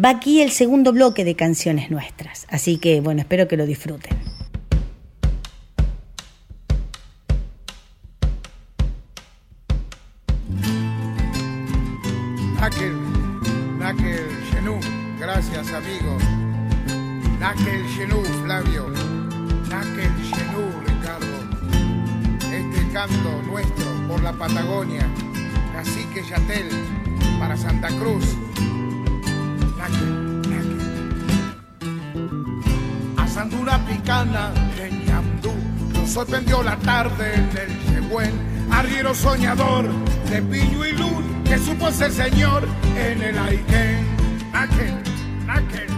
Va 0.03 0.09
aquí 0.09 0.41
el 0.41 0.51
segundo 0.51 0.91
bloque 0.91 1.23
de 1.23 1.35
canciones 1.35 1.89
nuestras, 1.89 2.45
así 2.49 2.77
que 2.77 3.01
bueno, 3.01 3.21
espero 3.21 3.47
que 3.47 3.57
lo 3.57 3.65
disfruten. 3.65 4.34
Tarde 36.95 37.33
en 37.35 37.49
el. 37.57 37.65
Arriero 38.71 39.13
soñador 39.13 39.85
de 40.29 40.41
piño 40.43 40.85
y 40.85 40.93
luz 40.93 41.25
que 41.43 41.57
supo 41.57 41.91
ser 41.91 42.11
señor 42.11 42.65
en 42.95 43.21
el 43.21 43.37
Aiken. 43.37 43.97
Nakel, 44.53 44.95
Nakel. 45.45 45.89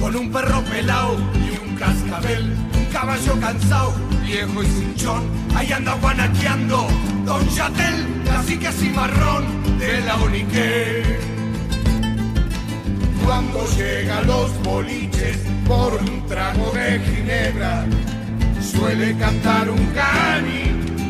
Con 0.00 0.16
un 0.16 0.32
perro 0.32 0.60
pelao 0.70 1.18
y 1.46 1.50
un 1.64 1.76
cascabel, 1.76 2.56
un 2.76 2.84
caballo 2.92 3.40
cansado, 3.40 3.94
viejo 4.24 4.62
y 4.64 4.66
cinchón, 4.66 5.22
ahí 5.54 5.70
anda 5.72 5.94
guanaqueando 6.02 6.88
Don 7.26 7.48
Chatel, 7.54 7.96
cacique 8.24 8.72
cimarrón 8.72 9.44
de 9.78 10.00
la 10.00 10.16
Unique. 10.16 11.18
Cuando 13.24 13.64
llega 13.76 14.20
los 14.22 14.50
boliches 14.64 15.38
por 15.70 15.94
un 15.94 16.26
trago 16.26 16.72
de 16.72 16.98
ginebra, 16.98 17.84
suele 18.60 19.16
cantar 19.16 19.70
un 19.70 19.86
cani 19.94 20.64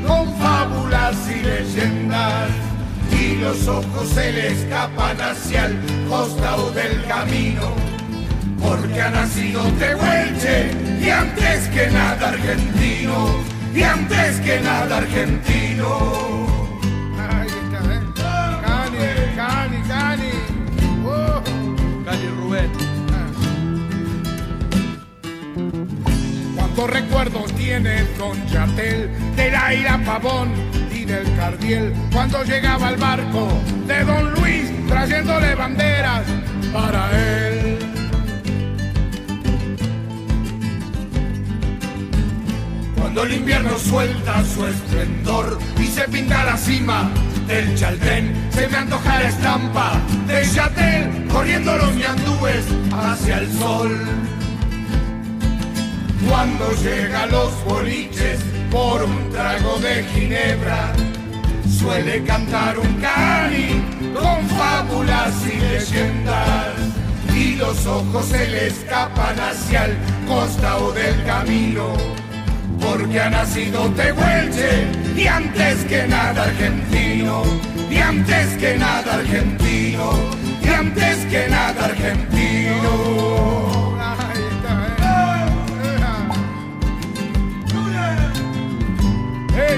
con 0.06 0.36
fábulas 0.36 1.16
y 1.34 1.42
leyendas. 1.42 2.50
Y 3.10 3.36
los 3.36 3.66
ojos 3.66 4.08
se 4.08 4.32
le 4.32 4.48
escapan 4.48 5.18
hacia 5.18 5.64
el 5.64 5.78
costado 6.08 6.70
del 6.72 7.02
camino, 7.06 7.72
porque 8.60 9.00
ha 9.00 9.10
nacido 9.10 9.62
Tehuelche 9.78 10.70
y 11.02 11.08
antes 11.08 11.68
que 11.68 11.86
nada 11.86 12.28
argentino, 12.28 13.16
y 13.74 13.82
antes 13.82 14.40
que 14.40 14.60
nada 14.60 14.98
argentino. 14.98 15.88
Ay, 17.16 17.48
Cani, 18.14 19.36
Cani, 19.36 19.82
Cani. 19.88 20.32
Oh. 21.06 21.42
Rubén. 22.36 22.89
Cuántos 26.80 26.98
recuerdos 26.98 27.52
tiene 27.56 28.04
Don 28.16 28.46
Chatel 28.46 29.10
de 29.36 29.50
la 29.50 29.74
ira 29.74 30.00
Pavón 30.02 30.48
y 30.90 31.04
del 31.04 31.24
Cardiel 31.36 31.92
cuando 32.10 32.42
llegaba 32.42 32.88
al 32.88 32.96
barco 32.96 33.48
de 33.86 34.02
Don 34.02 34.32
Luis 34.32 34.70
trayéndole 34.88 35.54
banderas 35.56 36.22
para 36.72 37.10
él. 37.20 37.78
Cuando 42.96 43.24
el 43.24 43.34
invierno 43.34 43.78
suelta 43.78 44.42
su 44.42 44.64
esplendor 44.64 45.58
y 45.78 45.84
se 45.84 46.08
pinta 46.08 46.46
la 46.46 46.56
cima 46.56 47.10
del 47.46 47.74
Chaldén, 47.74 48.34
se 48.52 48.66
me 48.68 48.78
antoja 48.78 49.18
la 49.18 49.28
estampa 49.28 50.00
de 50.26 50.50
Chatel 50.50 51.28
corriendo 51.30 51.76
los 51.76 51.94
ñandúes 51.94 52.64
hacia 52.90 53.36
el 53.36 53.52
sol. 53.58 54.39
Cuando 56.28 56.70
llega 56.82 57.22
a 57.22 57.26
los 57.26 57.64
boliches 57.64 58.40
por 58.70 59.02
un 59.02 59.30
trago 59.30 59.78
de 59.78 60.04
ginebra, 60.04 60.92
suele 61.78 62.22
cantar 62.24 62.78
un 62.78 62.94
cani 63.00 63.82
con 64.14 64.46
fábulas 64.50 65.34
y 65.46 65.58
leyendas. 65.58 66.74
Y 67.34 67.56
los 67.56 67.86
ojos 67.86 68.26
se 68.26 68.48
le 68.48 68.66
escapan 68.66 69.38
hacia 69.40 69.86
el 69.86 69.96
costado 70.28 70.92
del 70.92 71.24
camino. 71.24 71.94
Porque 72.80 73.20
ha 73.20 73.30
nacido 73.30 73.88
Tehuelche 73.90 74.88
y 75.16 75.26
antes 75.26 75.84
que 75.84 76.06
nada 76.06 76.44
argentino, 76.44 77.42
y 77.90 77.96
antes 77.98 78.56
que 78.58 78.76
nada 78.76 79.14
argentino, 79.14 80.12
y 80.62 80.68
antes 80.68 81.16
que 81.26 81.48
nada 81.48 81.84
argentino. 81.86 83.59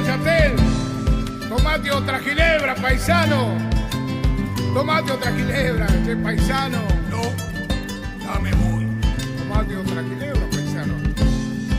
¡Eh, 0.03 0.07
Yatel! 0.07 0.57
Tomate 1.49 1.91
otra 1.91 2.19
ginebra, 2.19 2.75
paisano. 2.75 3.57
Tomate 4.75 5.13
otra 5.13 5.33
ginebra, 5.33 5.87
che 6.05 6.17
paisano. 6.17 6.79
No, 7.11 7.23
ya 8.21 8.39
me 8.41 8.51
voy. 8.53 8.87
Tomate 9.39 9.77
otra 9.77 10.03
ginebra, 10.03 10.47
paisano. 10.51 10.95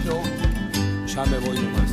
No, 0.06 0.24
ya 1.06 1.26
me 1.26 1.38
voy 1.40 1.60
nomás. 1.60 1.93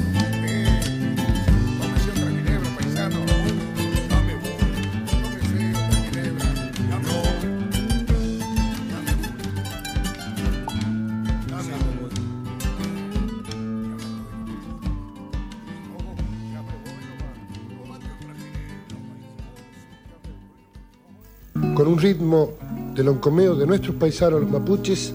Un 21.91 21.99
ritmo 21.99 22.53
del 22.95 23.09
oncomeo 23.09 23.57
de 23.57 23.67
nuestros 23.67 23.97
paisanos 23.97 24.41
los 24.41 24.51
mapuches, 24.51 25.13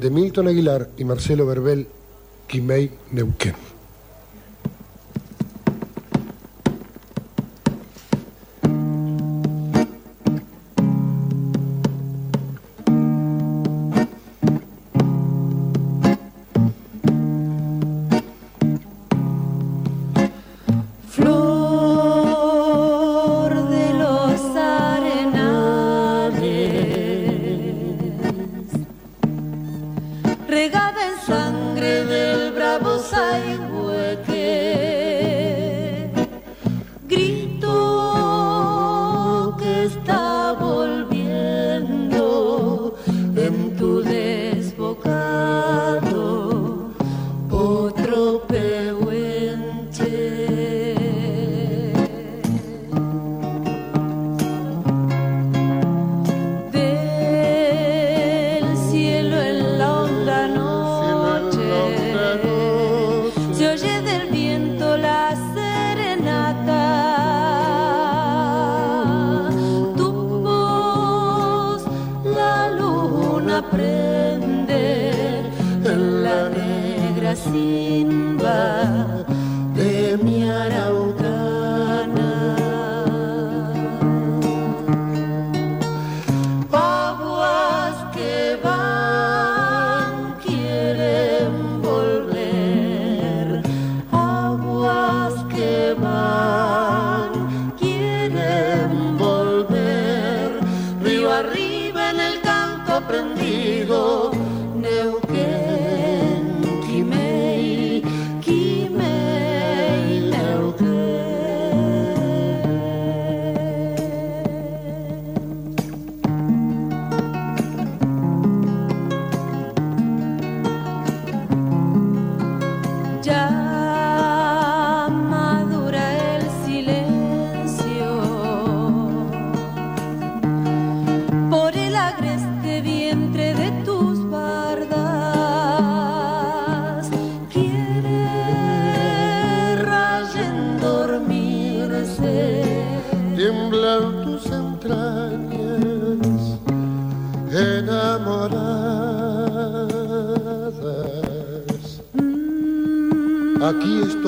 de 0.00 0.10
Milton 0.10 0.48
Aguilar 0.48 0.88
y 0.96 1.04
Marcelo 1.04 1.46
Verbel, 1.46 1.86
Quimei 2.46 2.90
Neuquén. 3.12 3.67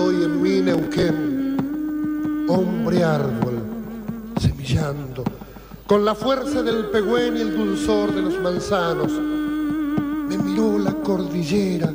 Estoy 0.01 0.25
en 0.25 0.41
mi 0.41 0.63
Neuquén, 0.63 2.47
hombre 2.49 3.05
árbol, 3.05 3.61
semillando, 4.41 5.23
con 5.87 6.07
la 6.07 6.15
fuerza 6.15 6.63
del 6.63 6.87
pegüén 6.87 7.37
y 7.37 7.41
el 7.43 7.55
dulzor 7.55 8.11
de 8.15 8.23
los 8.23 8.41
manzanos. 8.41 9.13
Me 9.13 10.39
miró 10.39 10.79
la 10.79 10.95
cordillera 10.95 11.93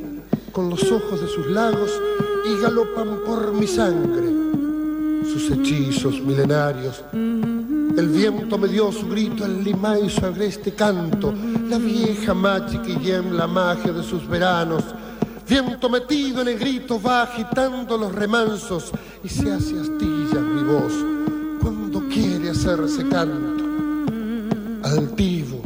con 0.52 0.70
los 0.70 0.84
ojos 0.92 1.20
de 1.20 1.28
sus 1.28 1.48
lagos 1.48 1.90
y 2.48 2.62
galopan 2.62 3.22
por 3.26 3.52
mi 3.54 3.66
sangre 3.66 4.30
sus 5.24 5.50
hechizos 5.50 6.22
milenarios. 6.22 7.04
El 7.12 8.10
viento 8.10 8.60
me 8.60 8.68
dio 8.68 8.92
su 8.92 9.10
grito, 9.10 9.46
el 9.46 9.64
limay 9.64 10.12
su 10.12 10.24
agreste 10.24 10.76
canto, 10.76 11.34
la 11.68 11.80
vieja 11.80 12.36
machi 12.36 12.78
que 12.80 12.98
yem 12.98 13.32
la 13.32 13.48
magia 13.48 13.92
de 13.92 14.04
sus 14.04 14.28
veranos. 14.28 14.84
Viento 15.48 15.90
metido 15.90 16.42
en 16.42 16.48
el 16.48 16.58
grito 16.58 17.00
va 17.00 17.22
agitando 17.22 17.98
los 17.98 18.12
remansos 18.12 18.92
y 19.24 19.30
se 19.30 19.52
hace 19.52 19.80
astilla 19.80 20.40
mi 20.40 20.64
voz 20.64 20.94
cuando 21.62 22.02
quiere 22.10 22.50
hacerse 22.50 23.08
canto. 23.08 23.64
Altivo, 24.84 25.62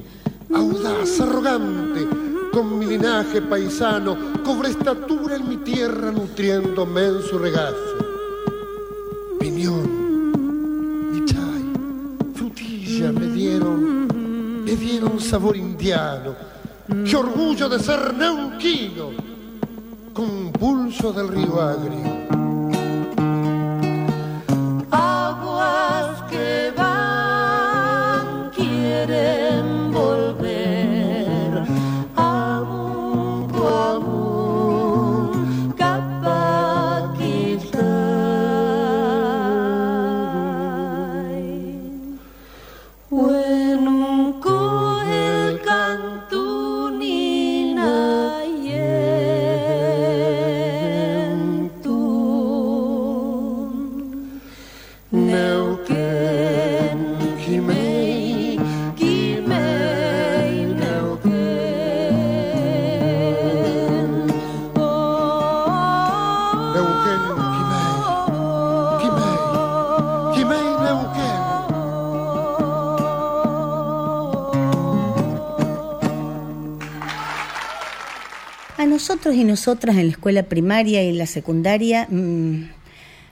audaz, 0.53 1.21
arrogante, 1.21 2.07
con 2.51 2.77
mi 2.77 2.87
linaje 2.87 3.41
paisano, 3.41 4.17
cobré 4.43 4.71
estatura 4.71 5.37
en 5.37 5.47
mi 5.47 5.57
tierra 5.57 6.11
nutriéndome 6.11 7.05
en 7.05 7.21
su 7.21 7.39
regazo. 7.39 7.75
Piñón, 9.39 11.11
michay, 11.11 12.33
frutilla 12.33 13.13
me 13.13 13.27
dieron, 13.27 14.63
me 14.63 14.75
dieron 14.75 15.21
sabor 15.21 15.55
indiano. 15.55 16.35
Qué 17.05 17.15
orgullo 17.15 17.69
de 17.69 17.79
ser 17.79 18.13
neuquino, 18.13 19.28
con 20.19 20.51
pulso 20.51 21.13
del 21.13 21.29
río 21.29 21.62
agrio. 21.62 22.48
Y 79.35 79.43
nosotras 79.43 79.97
en 79.97 80.05
la 80.07 80.11
escuela 80.11 80.43
primaria 80.43 81.03
y 81.03 81.09
en 81.09 81.17
la 81.17 81.25
secundaria 81.25 82.07
mm, 82.09 82.69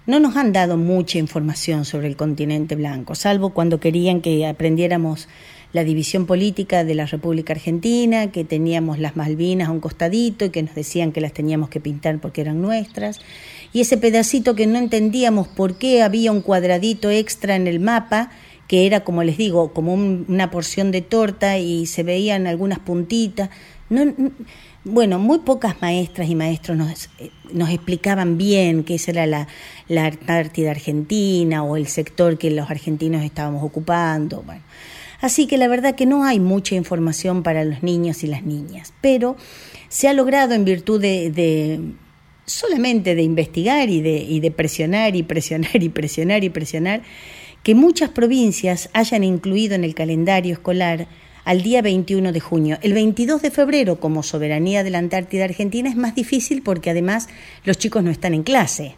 no 0.06 0.20
nos 0.20 0.36
han 0.38 0.54
dado 0.54 0.78
mucha 0.78 1.18
información 1.18 1.86
sobre 1.86 2.08
el 2.08 2.16
continente 2.16 2.76
blanco, 2.76 3.16
salvo 3.16 3.50
cuando 3.52 3.80
querían 3.80 4.22
que 4.22 4.46
aprendiéramos 4.46 5.28
la 5.74 5.84
división 5.84 6.26
política 6.26 6.86
de 6.86 6.96
la 6.96 7.06
República 7.06 7.52
Argentina, 7.54 8.32
que 8.32 8.46
teníamos 8.46 9.00
las 9.00 9.18
Malvinas 9.18 9.68
a 9.68 9.72
un 9.72 9.82
costadito 9.82 10.46
y 10.46 10.50
que 10.50 10.64
nos 10.64 10.74
decían 10.76 11.12
que 11.12 11.20
las 11.20 11.34
teníamos 11.34 11.70
que 11.70 11.82
pintar 11.82 12.20
porque 12.20 12.40
eran 12.42 12.62
nuestras, 12.62 13.20
y 13.74 13.82
ese 13.82 13.98
pedacito 13.98 14.56
que 14.56 14.66
no 14.66 14.78
entendíamos 14.80 15.48
por 15.50 15.78
qué 15.78 16.02
había 16.04 16.32
un 16.32 16.42
cuadradito 16.42 17.12
extra 17.12 17.58
en 17.58 17.68
el 17.68 17.82
mapa, 17.82 18.32
que 18.70 18.86
era, 18.86 19.04
como 19.04 19.24
les 19.24 19.38
digo, 19.38 19.74
como 19.74 19.94
un- 19.94 20.26
una 20.30 20.50
porción 20.52 20.92
de 20.92 21.02
torta 21.02 21.58
y 21.58 21.86
se 21.86 22.04
veían 22.04 22.48
algunas 22.48 22.80
puntitas. 22.80 23.50
No, 23.90 24.04
bueno, 24.88 25.20
muy 25.20 25.40
pocas 25.40 25.82
maestras 25.82 26.30
y 26.30 26.36
maestros 26.36 26.78
nos, 26.78 27.10
eh, 27.20 27.30
nos 27.52 27.70
explicaban 27.70 28.38
bien 28.38 28.84
qué 28.84 29.00
era 29.08 29.26
la, 29.26 29.48
la 29.88 30.06
Antártida 30.06 30.72
Argentina 30.72 31.64
o 31.64 31.78
el 31.78 31.88
sector 31.88 32.38
que 32.38 32.52
los 32.52 32.70
argentinos 32.70 33.24
estábamos 33.24 33.64
ocupando. 33.64 34.42
Bueno. 34.44 34.62
Así 35.22 35.48
que 35.48 35.58
la 35.58 35.68
verdad 35.68 35.96
que 35.96 36.06
no 36.06 36.24
hay 36.24 36.40
mucha 36.40 36.76
información 36.76 37.44
para 37.44 37.64
los 37.64 37.82
niños 37.84 38.24
y 38.24 38.28
las 38.28 38.44
niñas, 38.44 38.94
pero 39.02 39.36
se 39.90 40.08
ha 40.08 40.14
logrado 40.14 40.54
en 40.54 40.66
virtud 40.66 41.02
de, 41.02 41.32
de 41.32 41.80
solamente 42.46 43.16
de 43.16 43.24
investigar 43.24 43.90
y 43.90 44.02
de, 44.02 44.18
y 44.18 44.40
de 44.40 44.52
presionar 44.52 45.16
y 45.16 45.24
presionar 45.24 45.82
y 45.82 45.90
presionar 45.90 46.44
y 46.44 46.50
presionar, 46.50 47.02
que 47.64 47.76
muchas 47.76 48.10
provincias 48.10 48.90
hayan 48.94 49.24
incluido 49.24 49.76
en 49.76 49.84
el 49.84 49.96
calendario 49.96 50.54
escolar 50.54 51.08
al 51.48 51.62
día 51.62 51.82
21 51.82 52.34
de 52.34 52.42
junio. 52.42 52.78
El 52.82 52.92
22 52.92 53.42
de 53.42 53.52
febrero, 53.52 54.02
como 54.02 54.22
soberanía 54.22 54.84
de 54.84 54.90
la 54.90 54.98
Antártida 54.98 55.46
Argentina, 55.46 55.90
es 55.90 55.96
más 55.96 56.14
difícil 56.14 56.62
porque 56.62 56.90
además 56.90 57.30
los 57.64 57.78
chicos 57.78 58.04
no 58.04 58.12
están 58.12 58.34
en 58.34 58.44
clase, 58.44 58.96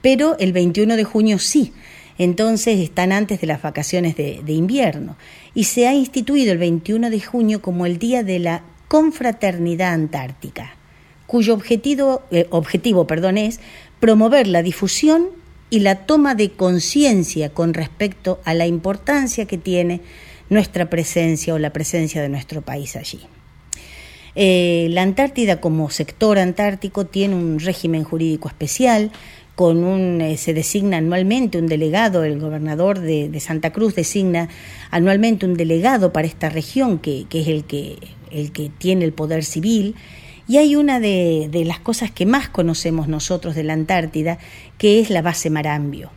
pero 0.00 0.34
el 0.38 0.54
21 0.54 0.96
de 0.96 1.04
junio 1.04 1.38
sí. 1.38 1.74
Entonces 2.16 2.80
están 2.80 3.12
antes 3.12 3.42
de 3.42 3.46
las 3.46 3.60
vacaciones 3.60 4.16
de, 4.16 4.42
invierno. 4.46 5.18
Y 5.52 5.64
se 5.64 5.88
ha 5.88 5.92
instituido 5.92 6.52
el 6.52 6.58
21 6.58 7.10
de 7.10 7.20
junio 7.20 7.60
como 7.60 7.84
el 7.84 7.98
Día 7.98 8.22
de 8.22 8.38
la 8.38 8.62
Confraternidad 8.88 9.92
Antártica 9.92 10.76
cuyo 11.26 11.54
objetivo, 11.54 12.22
eh, 12.32 12.48
objetivo 12.50 13.06
perdón, 13.06 13.38
es 13.38 13.60
promover 14.00 14.48
la 14.48 14.62
difusión 14.62 15.28
y 15.68 15.80
la 15.80 16.06
toma 16.06 16.34
de 16.34 16.50
conciencia 16.50 17.50
con 17.50 17.72
respecto 17.72 18.40
a 18.44 18.52
la 18.54 18.66
importancia 18.66 19.46
que 19.46 19.56
tiene 19.56 20.00
nuestra 20.50 20.90
presencia 20.90 21.54
o 21.54 21.58
la 21.58 21.70
presencia 21.70 22.20
de 22.20 22.28
nuestro 22.28 22.60
país 22.60 22.96
allí. 22.96 23.20
Eh, 24.34 24.88
la 24.90 25.02
Antártida 25.02 25.60
como 25.60 25.90
sector 25.90 26.38
antártico 26.38 27.06
tiene 27.06 27.34
un 27.34 27.58
régimen 27.58 28.04
jurídico 28.04 28.48
especial, 28.48 29.10
con 29.56 29.84
un, 29.84 30.20
eh, 30.20 30.36
se 30.36 30.54
designa 30.54 30.98
anualmente 30.98 31.58
un 31.58 31.66
delegado, 31.66 32.24
el 32.24 32.38
gobernador 32.38 33.00
de, 33.00 33.28
de 33.28 33.40
Santa 33.40 33.72
Cruz 33.72 33.94
designa 33.94 34.48
anualmente 34.90 35.46
un 35.46 35.54
delegado 35.54 36.12
para 36.12 36.26
esta 36.26 36.48
región, 36.48 36.98
que, 36.98 37.26
que 37.28 37.40
es 37.40 37.48
el 37.48 37.64
que, 37.64 37.98
el 38.30 38.52
que 38.52 38.70
tiene 38.78 39.04
el 39.04 39.12
poder 39.12 39.44
civil, 39.44 39.96
y 40.48 40.56
hay 40.56 40.76
una 40.76 40.98
de, 40.98 41.48
de 41.50 41.64
las 41.64 41.78
cosas 41.78 42.10
que 42.10 42.26
más 42.26 42.48
conocemos 42.48 43.06
nosotros 43.06 43.54
de 43.54 43.64
la 43.64 43.74
Antártida, 43.74 44.38
que 44.78 45.00
es 45.00 45.10
la 45.10 45.22
base 45.22 45.50
Marambio. 45.50 46.10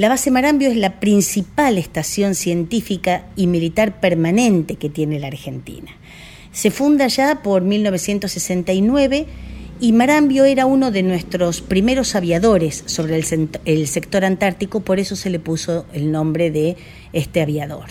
La 0.00 0.08
base 0.08 0.30
Marambio 0.30 0.70
es 0.70 0.78
la 0.78 0.98
principal 0.98 1.76
estación 1.76 2.34
científica 2.34 3.26
y 3.36 3.46
militar 3.46 4.00
permanente 4.00 4.76
que 4.76 4.88
tiene 4.88 5.20
la 5.20 5.26
Argentina. 5.26 5.90
Se 6.52 6.70
funda 6.70 7.06
ya 7.08 7.42
por 7.42 7.60
1969 7.60 9.26
y 9.78 9.92
Marambio 9.92 10.46
era 10.46 10.64
uno 10.64 10.90
de 10.90 11.02
nuestros 11.02 11.60
primeros 11.60 12.14
aviadores 12.14 12.82
sobre 12.86 13.14
el, 13.14 13.86
sector 13.86 14.24
antártico, 14.24 14.80
por 14.80 15.00
eso 15.00 15.16
se 15.16 15.28
le 15.28 15.38
puso 15.38 15.84
el 15.92 16.10
nombre 16.10 16.50
de 16.50 16.78
este 17.12 17.42
aviador. 17.42 17.90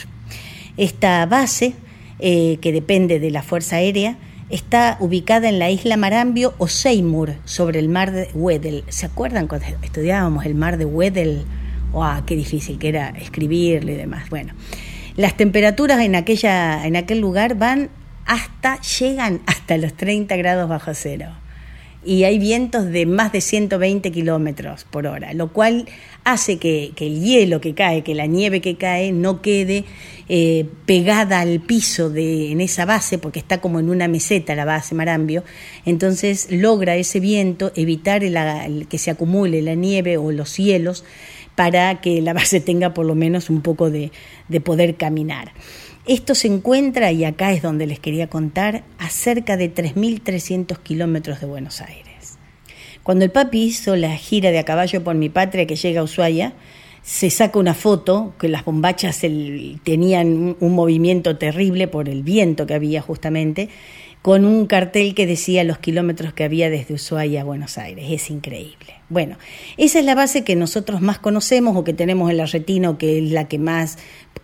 Esta 0.78 1.24
base, 1.28 1.76
eh, 2.18 2.58
que 2.60 2.72
depende 2.72 3.20
de 3.20 3.30
la 3.30 3.44
Fuerza 3.44 3.76
Aérea, 3.76 4.18
está 4.50 4.98
ubicada 5.00 5.48
en 5.48 5.60
la 5.60 5.70
isla 5.70 5.96
Marambio 5.96 6.56
o 6.58 6.68
Seymour, 6.68 7.36
sobre 7.46 7.78
el 7.78 7.88
mar 7.88 8.12
de 8.12 8.30
Weddell. 8.34 8.84
¿Se 8.88 9.06
acuerdan 9.06 9.46
cuando 9.46 9.68
estudiábamos 9.84 10.48
el 10.48 10.56
mar 10.56 10.80
de 10.80 10.86
Weddell? 10.86 11.46
¡Wow! 11.92 12.26
¡Qué 12.26 12.36
difícil 12.36 12.78
que 12.78 12.90
era 12.90 13.10
escribirlo 13.10 13.92
y 13.92 13.96
demás! 13.96 14.30
Bueno, 14.30 14.54
las 15.16 15.36
temperaturas 15.36 16.00
en, 16.02 16.16
aquella, 16.16 16.86
en 16.86 16.96
aquel 16.96 17.20
lugar 17.20 17.56
van 17.56 17.90
hasta, 18.26 18.80
llegan 18.82 19.42
hasta 19.48 19.78
los 19.78 19.94
30 19.96 20.36
grados 20.38 20.70
bajo 20.70 20.94
cero 20.94 21.32
y 22.04 22.24
hay 22.24 22.40
vientos 22.40 22.86
de 22.86 23.06
más 23.06 23.32
de 23.32 23.42
120 23.42 24.12
kilómetros 24.12 24.86
por 24.86 25.06
hora, 25.06 25.34
lo 25.34 25.52
cual 25.52 25.86
hace 26.24 26.58
que, 26.58 26.94
que 26.96 27.08
el 27.08 27.22
hielo 27.22 27.60
que 27.60 27.74
cae, 27.74 28.04
que 28.04 28.16
la 28.16 28.26
nieve 28.26 28.62
que 28.62 28.78
cae, 28.78 29.12
no 29.12 29.42
quede 29.42 29.84
eh, 30.30 30.66
pegada 30.86 31.42
al 31.42 31.60
piso 31.60 32.10
de, 32.10 32.52
en 32.52 32.62
esa 32.62 32.86
base, 32.86 33.18
porque 33.18 33.40
está 33.40 33.60
como 33.60 33.80
en 33.80 33.90
una 33.90 34.08
meseta 34.08 34.56
la 34.56 34.64
base 34.64 34.96
Marambio, 34.96 35.44
entonces 35.86 36.48
logra 36.52 36.96
ese 36.96 37.20
viento 37.20 37.72
evitar 37.76 38.24
el 38.24 38.88
que 38.88 38.98
se 38.98 39.12
acumule 39.12 39.62
la 39.62 39.76
nieve 39.76 40.18
o 40.18 40.32
los 40.32 40.56
hielos 40.56 41.04
para 41.60 42.00
que 42.00 42.22
la 42.22 42.32
base 42.32 42.62
tenga 42.70 42.94
por 42.94 43.06
lo 43.06 43.16
menos 43.16 43.50
un 43.50 43.60
poco 43.60 43.90
de, 43.90 44.14
de 44.48 44.62
poder 44.62 44.96
caminar. 44.96 45.52
Esto 46.06 46.34
se 46.34 46.48
encuentra, 46.48 47.12
y 47.12 47.26
acá 47.26 47.52
es 47.52 47.62
donde 47.62 47.86
les 47.86 48.00
quería 48.00 48.28
contar, 48.28 48.86
a 48.98 49.10
cerca 49.10 49.58
de 49.58 49.70
3.300 49.76 50.78
kilómetros 50.80 51.42
de 51.42 51.48
Buenos 51.48 51.82
Aires. 51.82 52.38
Cuando 53.04 53.26
el 53.26 53.32
papi 53.32 53.62
hizo 53.62 53.98
la 53.98 54.16
gira 54.16 54.52
de 54.52 54.60
a 54.60 54.64
caballo 54.64 55.04
por 55.04 55.16
mi 55.16 55.28
patria 55.28 55.68
que 55.68 55.76
llega 55.76 56.00
a 56.00 56.06
Ushuaia, 56.06 56.54
se 57.02 57.30
saca 57.30 57.60
una 57.60 57.74
foto 57.74 58.36
que 58.40 58.48
las 58.48 58.64
bombachas 58.64 59.20
tenían 59.20 60.56
un 60.62 60.76
movimiento 60.76 61.36
terrible 61.36 61.90
por 61.90 62.08
el 62.08 62.24
viento 62.24 62.68
que 62.68 62.74
había 62.74 63.02
justamente, 63.02 63.68
con 64.22 64.46
un 64.46 64.68
cartel 64.68 65.16
que 65.16 65.26
decía 65.26 65.64
los 65.64 65.78
kilómetros 65.78 66.34
que 66.34 66.44
había 66.44 66.70
desde 66.70 66.94
Ushuaia 66.94 67.42
a 67.42 67.46
Buenos 67.46 67.78
Aires. 67.78 68.06
Es 68.10 68.30
increíble. 68.30 68.96
Bueno, 69.08 69.38
esa 69.78 70.00
es 70.00 70.06
la 70.06 70.14
base 70.14 70.44
que 70.44 70.56
nosotros 70.56 71.02
más 71.02 71.20
conocemos 71.20 71.76
o 71.76 71.84
que 71.84 71.94
tenemos 71.94 72.30
en 72.30 72.38
la 72.38 72.46
retina 72.46 72.98
que 72.98 73.18
es 73.18 73.32
la 73.32 73.48
que 73.48 73.58
más 73.58 73.98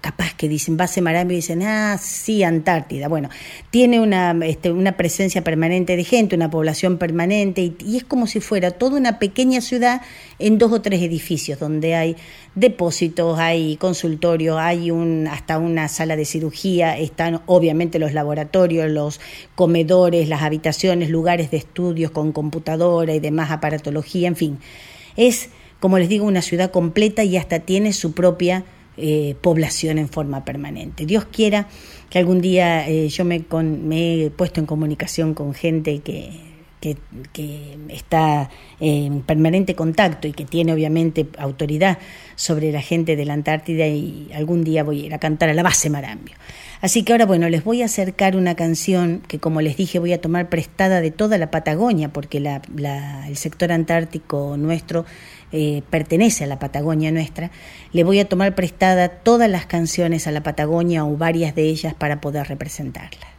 capaz 0.06 0.36
que 0.36 0.48
dicen 0.48 0.78
base 0.78 1.02
Marambio 1.02 1.34
y 1.34 1.38
dicen, 1.38 1.64
ah, 1.64 1.98
sí, 2.00 2.44
Antártida. 2.44 3.08
Bueno, 3.08 3.30
tiene 3.72 4.00
una, 4.00 4.38
este, 4.44 4.72
una 4.72 4.98
presencia 4.98 5.44
permanente 5.44 5.96
de 5.98 6.04
gente, 6.04 6.36
una 6.36 6.52
población 6.52 7.00
permanente, 7.00 7.62
y, 7.62 7.76
y 7.84 7.98
es 7.98 8.04
como 8.04 8.28
si 8.28 8.40
fuera 8.40 8.70
toda 8.70 9.00
una 9.00 9.18
pequeña 9.18 9.62
ciudad 9.62 10.04
en 10.38 10.60
dos 10.60 10.72
o 10.72 10.82
tres 10.84 11.02
edificios, 11.02 11.58
donde 11.58 11.96
hay 11.96 12.18
depósitos, 12.54 13.40
hay 13.40 13.78
consultorios, 13.78 14.60
hay 14.60 14.92
un, 14.92 15.28
hasta 15.28 15.58
una 15.58 15.88
sala 15.88 16.16
de 16.16 16.26
cirugía, 16.26 17.00
están 17.00 17.42
obviamente 17.48 17.98
los 17.98 18.14
laboratorios, 18.14 18.88
los 18.92 19.20
comedores, 19.56 20.30
las 20.30 20.44
habitaciones, 20.44 21.10
lugares 21.10 21.50
de 21.50 21.58
estudios 21.58 22.12
con 22.12 22.32
computadora 22.32 23.16
y 23.16 23.20
demás 23.20 23.50
aparatología, 23.50 24.28
en 24.28 24.36
fin. 24.36 24.60
Es, 25.18 25.50
como 25.80 25.98
les 25.98 26.10
digo, 26.10 26.28
una 26.28 26.44
ciudad 26.44 26.70
completa 26.70 27.24
y 27.24 27.38
hasta 27.38 27.58
tiene 27.62 27.92
su 27.92 28.14
propia 28.14 28.66
eh, 28.98 29.36
población 29.42 29.98
en 29.98 30.08
forma 30.10 30.46
permanente. 30.46 31.06
Dios 31.06 31.26
quiera 31.32 31.68
que 32.10 32.20
algún 32.20 32.42
día 32.42 32.88
eh, 32.88 33.10
yo 33.10 33.26
me, 33.26 33.44
con- 33.44 33.88
me 33.88 34.26
he 34.26 34.30
puesto 34.30 34.60
en 34.60 34.66
comunicación 34.66 35.34
con 35.34 35.54
gente 35.54 36.00
que, 36.00 36.32
que, 36.82 36.98
está 37.90 38.50
en 38.80 39.22
permanente 39.22 39.74
contacto 39.76 40.28
y 40.28 40.34
que 40.34 40.46
tiene 40.46 40.74
obviamente 40.74 41.26
autoridad 41.38 41.98
sobre 42.36 42.72
la 42.72 42.82
gente 42.82 43.16
de 43.16 43.26
la 43.26 43.34
Antártida 43.34 43.88
y 43.88 44.30
algún 44.34 44.64
día 44.64 44.84
voy 44.84 45.02
a 45.04 45.06
ir 45.08 45.14
a 45.14 45.18
cantar 45.20 45.50
a 45.50 45.54
la 45.54 45.64
base 45.64 45.90
Marambio. 45.90 46.36
Así 46.82 47.04
que 47.04 47.14
ahora, 47.14 47.26
bueno, 47.26 47.50
les 47.50 47.64
voy 47.64 47.82
a 47.82 47.86
acercar 47.86 48.36
una 48.36 48.54
canción 48.56 49.24
que, 49.28 49.40
como 49.40 49.62
les 49.62 49.78
dije, 49.78 49.98
voy 49.98 50.14
a 50.14 50.22
tomar 50.22 50.50
prestada 50.50 51.02
de 51.02 51.10
toda 51.10 51.38
la 51.40 51.50
Patagonia, 51.50 52.10
porque 52.14 52.40
la- 52.40 52.62
la- 52.76 53.28
el 53.28 53.38
sector 53.38 53.72
antártico 53.72 54.56
nuestro 54.58 55.06
eh, 55.58 55.84
pertenece 55.90 56.44
a 56.44 56.48
la 56.48 56.60
Patagonia 56.60 57.12
nuestra. 57.12 57.50
Le 57.94 58.04
voy 58.04 58.20
a 58.20 58.28
tomar 58.28 58.56
prestada 58.56 59.08
todas 59.08 59.50
las 59.50 59.66
canciones 59.66 60.28
a 60.28 60.32
la 60.32 60.44
Patagonia 60.44 61.06
o 61.06 61.16
varias 61.16 61.56
de 61.56 61.64
ellas 61.64 61.94
para 61.94 62.20
poder 62.20 62.48
representarla. 62.48 63.35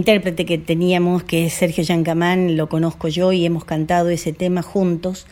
Intérprete 0.00 0.46
que 0.46 0.56
teníamos, 0.56 1.24
que 1.24 1.44
es 1.44 1.52
Sergio 1.52 1.84
Yancamán, 1.84 2.56
lo 2.56 2.70
conozco 2.70 3.08
yo 3.08 3.32
y 3.32 3.44
hemos 3.44 3.66
cantado 3.66 4.08
ese 4.08 4.32
tema 4.32 4.62
juntos 4.62 5.26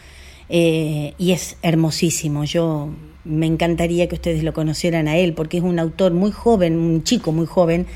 eh, 0.50 1.14
y 1.16 1.32
es 1.32 1.56
hermosísimo. 1.62 2.44
Yo 2.44 2.90
me 3.24 3.46
encantaría 3.46 4.08
que 4.08 4.16
ustedes 4.16 4.42
lo 4.42 4.52
conocieran 4.52 5.08
a 5.08 5.16
él 5.16 5.32
porque 5.32 5.56
es 5.56 5.62
un 5.62 5.78
autor 5.78 6.12
muy 6.12 6.32
joven, 6.32 6.78
un 6.78 7.02
chico 7.02 7.32
muy 7.32 7.46
joven 7.46 7.86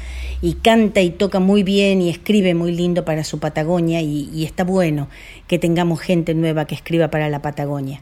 y 0.41 0.55
canta 0.55 1.03
y 1.03 1.11
toca 1.11 1.41
muy 1.41 1.63
bien 1.63 2.01
y 2.01 2.09
escribe 2.09 2.55
muy 2.55 2.73
lindo 2.73 3.05
para 3.05 3.23
su 3.23 3.39
Patagonia 3.39 4.01
y, 4.01 4.43
está 4.43 4.65
bueno 4.65 5.09
que 5.49 5.59
tengamos 5.59 6.01
gente 6.01 6.33
nueva 6.33 6.67
que 6.67 6.75
escriba 6.75 7.09
para 7.09 7.29
la 7.29 7.43
Patagonia. 7.43 8.01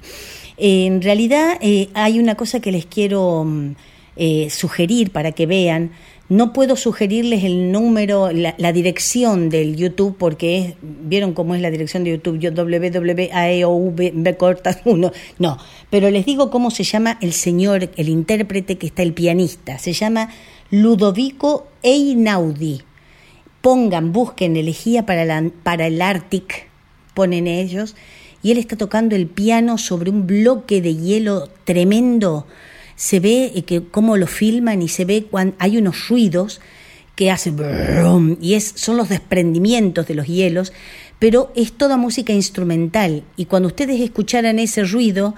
En 0.59 1.03
realidad 1.03 1.59
eh, 1.61 1.89
hay 1.95 2.21
una 2.21 2.37
cosa 2.37 2.61
que 2.61 2.71
les 2.71 2.87
quiero 2.87 3.45
mm, 3.45 3.71
eh, 4.15 4.49
sugerir 4.49 5.11
para 5.11 5.33
que 5.33 5.47
vean. 5.47 5.91
No 6.31 6.53
puedo 6.53 6.77
sugerirles 6.77 7.43
el 7.43 7.73
número, 7.73 8.31
la, 8.31 8.73
dirección 8.73 9.51
del 9.51 9.75
YouTube, 9.75 10.15
porque 10.17 10.59
es, 10.59 10.75
vieron 10.81 11.35
cómo 11.35 11.57
es 11.57 11.61
la 11.61 11.73
dirección 11.73 12.05
de 12.05 12.13
YouTube, 12.13 12.39
yo 12.39 12.53
www.aeov, 12.53 14.37
cortas 14.39 14.79
uno, 14.85 15.11
no, 15.41 15.59
pero 15.91 16.09
les 16.09 16.25
digo 16.25 16.53
cómo 16.53 16.71
se 16.71 16.85
llama 16.85 17.19
el 17.21 17.33
señor, 17.33 17.91
el 17.97 18.09
intérprete 18.09 18.79
que 18.79 18.87
está, 18.87 19.03
el 19.03 19.13
pianista, 19.13 19.79
se 19.79 19.93
llama 19.93 20.31
Ludovico 20.71 21.67
Einaudi. 21.83 22.83
Pongan, 23.61 24.13
busquen 24.13 24.57
elegía 24.57 25.05
para, 25.05 25.25
la, 25.25 25.51
para 25.65 25.89
el 25.89 26.01
Arctic, 26.01 26.69
ponen 27.13 27.49
ellos, 27.49 27.97
y 28.41 28.53
él 28.53 28.59
está 28.59 28.77
tocando 28.77 29.17
el 29.17 29.27
piano 29.27 29.79
sobre 29.79 30.11
un 30.11 30.29
bloque 30.29 30.81
de 30.81 30.95
hielo 30.95 31.49
tremendo, 31.65 32.47
se 33.01 33.19
ve 33.19 33.51
eh, 33.55 33.63
que 33.63 33.83
cómo 33.83 34.19
lo 34.19 34.27
filman 34.27 34.83
y 34.83 34.89
se 34.89 35.07
ve 35.07 35.25
cuando 35.25 35.57
hay 35.59 35.79
unos 35.79 36.11
ruidos 36.11 36.61
que 37.17 37.31
hacen 37.31 37.57
brum, 37.57 38.37
y 38.43 38.55
es, 38.55 38.75
son 38.77 38.99
los 38.99 39.09
desprendimientos 39.09 40.07
de 40.07 40.15
los 40.15 40.27
hielos, 40.27 40.75
pero 41.19 41.51
es 41.57 41.73
toda 41.73 41.97
música 41.97 42.35
instrumental 42.35 43.23
y 43.39 43.47
cuando 43.47 43.69
ustedes 43.69 44.03
escucharan 44.03 44.59
ese 44.59 44.85
ruido 44.85 45.35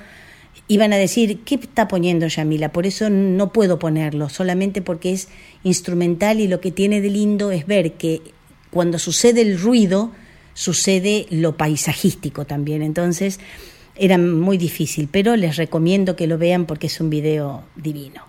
iban 0.67 0.93
a 0.93 0.97
decir, 0.97 1.39
¿qué 1.45 1.55
está 1.55 1.87
poniendo 1.87 2.27
Yamila? 2.27 2.73
Por 2.73 2.85
eso 2.85 3.11
no 3.11 3.53
puedo 3.53 3.79
ponerlo, 3.79 4.29
solamente 4.29 4.83
porque 4.83 5.13
es 5.13 5.29
instrumental 5.63 6.41
y 6.41 6.49
lo 6.49 6.61
que 6.61 6.73
tiene 6.73 7.01
de 7.01 7.11
lindo 7.11 7.53
es 7.53 7.69
ver 7.69 7.93
que 7.93 8.23
cuando 8.71 8.99
sucede 8.99 9.41
el 9.43 9.57
ruido, 9.61 10.11
sucede 10.55 11.27
lo 11.31 11.57
paisajístico 11.57 12.45
también. 12.45 12.83
Entonces, 12.83 13.39
era 13.97 14.19
muy 14.19 14.59
difícil, 14.59 15.09
pero 15.11 15.37
les 15.37 15.57
recomiendo 15.57 16.17
que 16.17 16.27
lo 16.27 16.39
vean 16.39 16.67
porque 16.67 16.87
es 16.87 17.01
un 17.01 17.11
video 17.11 17.65
divino. 17.77 18.23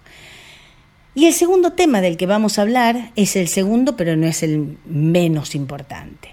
Y 1.15 1.25
el 1.25 1.33
segundo 1.33 1.73
tema 1.73 2.01
del 2.01 2.17
que 2.17 2.25
vamos 2.25 2.57
a 2.57 2.63
hablar 2.63 3.11
es 3.15 3.35
el 3.35 3.47
segundo, 3.47 3.95
pero 3.95 4.15
no 4.15 4.25
es 4.25 4.41
el 4.41 4.77
menos 4.85 5.53
importante. 5.53 6.29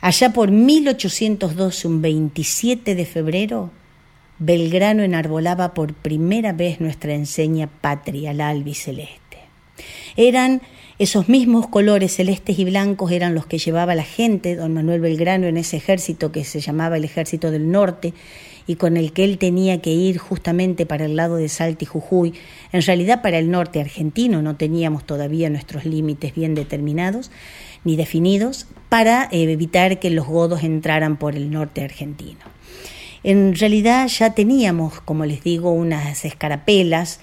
Allá 0.00 0.30
por 0.34 0.50
1812, 0.50 1.88
un 1.88 2.02
27 2.02 2.94
de 2.94 3.06
febrero, 3.06 3.70
Belgrano 4.38 5.02
enarbolaba 5.02 5.72
por 5.72 5.94
primera 5.94 6.52
vez 6.52 6.80
nuestra 6.80 7.14
enseña 7.14 7.68
patria, 7.68 8.34
la 8.34 8.50
albiceleste. 8.50 9.38
Eran 10.16 10.60
esos 10.98 11.28
mismos 11.28 11.66
colores 11.66 12.14
celestes 12.14 12.58
y 12.58 12.64
blancos 12.64 13.10
eran 13.10 13.34
los 13.34 13.46
que 13.46 13.58
llevaba 13.58 13.94
la 13.94 14.04
gente, 14.04 14.54
don 14.54 14.74
Manuel 14.74 15.00
Belgrano, 15.00 15.46
en 15.46 15.56
ese 15.56 15.76
ejército 15.76 16.30
que 16.30 16.44
se 16.44 16.60
llamaba 16.60 16.96
el 16.96 17.04
Ejército 17.04 17.50
del 17.50 17.70
Norte 17.70 18.14
y 18.66 18.76
con 18.76 18.96
el 18.96 19.12
que 19.12 19.24
él 19.24 19.38
tenía 19.38 19.80
que 19.80 19.90
ir 19.90 20.18
justamente 20.18 20.86
para 20.86 21.04
el 21.04 21.16
lado 21.16 21.36
de 21.36 21.48
Salta 21.48 21.84
y 21.84 21.86
Jujuy. 21.86 22.34
En 22.72 22.82
realidad 22.82 23.22
para 23.22 23.38
el 23.38 23.50
norte 23.50 23.80
argentino 23.80 24.40
no 24.40 24.56
teníamos 24.56 25.04
todavía 25.04 25.50
nuestros 25.50 25.84
límites 25.84 26.34
bien 26.34 26.54
determinados 26.54 27.30
ni 27.84 27.96
definidos 27.96 28.66
para 28.88 29.24
eh, 29.32 29.50
evitar 29.50 29.98
que 29.98 30.10
los 30.10 30.26
godos 30.26 30.62
entraran 30.62 31.18
por 31.18 31.34
el 31.34 31.50
norte 31.50 31.82
argentino. 31.82 32.40
En 33.22 33.54
realidad 33.54 34.06
ya 34.08 34.34
teníamos, 34.34 35.00
como 35.00 35.24
les 35.24 35.42
digo, 35.42 35.72
unas 35.72 36.24
escarapelas, 36.24 37.20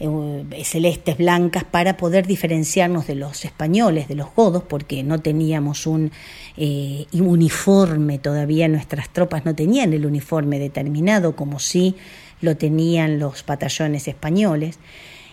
eh, 0.00 0.64
celestes 0.64 1.18
blancas 1.18 1.64
para 1.64 1.96
poder 1.96 2.26
diferenciarnos 2.26 3.06
de 3.06 3.14
los 3.14 3.44
españoles, 3.44 4.08
de 4.08 4.14
los 4.14 4.34
godos, 4.34 4.62
porque 4.62 5.02
no 5.02 5.20
teníamos 5.20 5.86
un 5.86 6.10
eh, 6.56 7.06
uniforme 7.12 8.18
todavía, 8.18 8.66
nuestras 8.68 9.10
tropas 9.10 9.44
no 9.44 9.54
tenían 9.54 9.92
el 9.92 10.06
uniforme 10.06 10.58
determinado 10.58 11.36
como 11.36 11.58
sí 11.58 11.96
lo 12.40 12.56
tenían 12.56 13.18
los 13.18 13.44
batallones 13.44 14.08
españoles. 14.08 14.78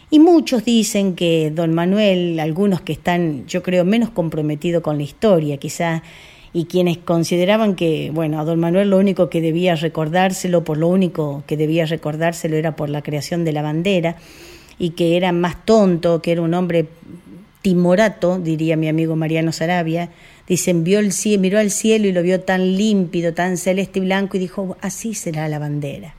Y 0.09 0.20
muchos 0.20 0.63
dicen 0.63 1.15
que 1.15 1.51
don 1.51 1.74
Manuel, 1.74 2.39
algunos 2.39 2.82
que 2.82 2.93
están, 2.93 3.45
yo 3.47 3.61
creo, 3.63 3.84
menos 3.84 4.09
comprometidos 4.09 4.82
con 4.82 4.97
la 4.97 5.03
historia, 5.03 5.57
quizá, 5.57 6.03
y 6.53 6.65
quienes 6.65 6.97
consideraban 6.97 7.76
que, 7.76 8.09
bueno, 8.13 8.39
a 8.39 8.45
don 8.45 8.59
Manuel 8.59 8.89
lo 8.89 8.97
único 8.97 9.30
que 9.30 9.41
debía 9.41 9.76
recordárselo, 9.76 10.63
por 10.63 10.78
lo 10.78 10.88
único 10.88 11.43
que 11.45 11.57
debía 11.57 11.86
recordárselo 11.86 12.55
era 12.55 12.76
por 12.76 12.89
la 12.89 13.01
creación 13.01 13.43
de 13.43 13.51
la 13.51 13.61
bandera, 13.61 14.15
y 14.80 14.91
que 14.91 15.17
era 15.17 15.32
más 15.32 15.65
tonto, 15.65 16.21
que 16.21 16.32
era 16.32 16.41
un 16.41 16.53
hombre 16.53 16.88
timorato, 17.61 18.39
diría 18.39 18.78
mi 18.78 18.88
amigo 18.88 19.15
Mariano 19.15 19.51
Sarabia, 19.51 20.09
dicen, 20.47 20.84
vio 20.84 20.99
el 20.99 21.11
cielo, 21.11 21.41
miró 21.41 21.59
al 21.59 21.71
cielo 21.71 22.07
y 22.07 22.13
lo 22.13 22.21
vio 22.23 22.41
tan 22.41 22.78
límpido, 22.78 23.34
tan 23.34 23.57
celeste 23.57 23.99
y 23.99 24.03
blanco 24.03 24.38
y 24.38 24.39
dijo, 24.39 24.78
así 24.82 25.13
será 25.13 25.47
la 25.49 25.59
bandera. 25.59 26.15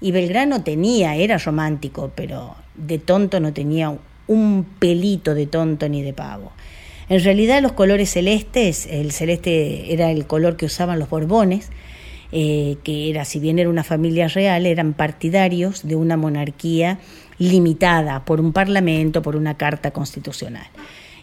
Y 0.00 0.10
Belgrano 0.10 0.62
tenía, 0.62 1.14
era 1.14 1.38
romántico, 1.38 2.10
pero 2.14 2.56
de 2.74 2.98
tonto 2.98 3.40
no 3.40 3.52
tenía 3.52 3.96
un 4.26 4.66
pelito 4.78 5.34
de 5.34 5.46
tonto 5.46 5.88
ni 5.88 6.02
de 6.02 6.12
pavo. 6.12 6.52
En 7.08 7.22
realidad 7.22 7.62
los 7.62 7.72
colores 7.72 8.10
celestes, 8.10 8.86
el 8.86 9.12
celeste 9.12 9.92
era 9.92 10.10
el 10.10 10.26
color 10.26 10.56
que 10.56 10.66
usaban 10.66 10.98
los 10.98 11.08
Borbones, 11.08 11.70
eh, 12.32 12.78
que 12.82 13.10
era, 13.10 13.24
si 13.24 13.38
bien 13.38 13.58
era 13.58 13.68
una 13.68 13.84
familia 13.84 14.28
real, 14.28 14.66
eran 14.66 14.94
partidarios 14.94 15.86
de 15.86 15.96
una 15.96 16.16
monarquía 16.16 16.98
limitada 17.42 18.24
por 18.24 18.40
un 18.40 18.52
parlamento, 18.52 19.22
por 19.22 19.36
una 19.36 19.56
carta 19.56 19.90
constitucional. 19.90 20.66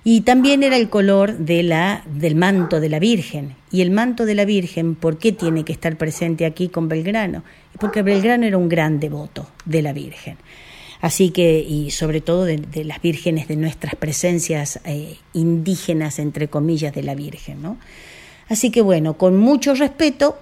Y 0.03 0.21
también 0.21 0.63
era 0.63 0.77
el 0.77 0.89
color 0.89 1.37
de 1.37 1.61
la, 1.63 2.03
del 2.05 2.35
manto 2.35 2.79
de 2.79 2.89
la 2.89 2.99
Virgen. 2.99 3.55
Y 3.71 3.81
el 3.81 3.91
manto 3.91 4.25
de 4.25 4.35
la 4.35 4.45
Virgen, 4.45 4.95
¿por 4.95 5.17
qué 5.17 5.31
tiene 5.31 5.65
que 5.65 5.73
estar 5.73 5.97
presente 5.97 6.45
aquí 6.45 6.69
con 6.69 6.87
Belgrano? 6.87 7.43
Porque 7.79 8.01
Belgrano 8.01 8.45
era 8.45 8.57
un 8.57 8.69
gran 8.69 8.99
devoto 8.99 9.47
de 9.65 9.81
la 9.81 9.93
Virgen. 9.93 10.37
Así 11.01 11.29
que, 11.29 11.59
y 11.59 11.91
sobre 11.91 12.21
todo 12.21 12.45
de, 12.45 12.83
las 12.83 13.01
vírgenes 13.01 13.47
de 13.47 13.55
nuestras 13.55 13.95
presencias 13.95 14.79
eh, 14.85 15.17
indígenas, 15.33 16.19
entre 16.19 16.49
comillas, 16.49 16.93
de 16.93 17.03
la 17.03 17.15
Virgen. 17.15 17.61
¿no? 17.61 17.77
Así 18.49 18.71
que 18.71 18.81
bueno, 18.81 19.17
con 19.17 19.37
mucho 19.37 19.75
respeto, 19.75 20.37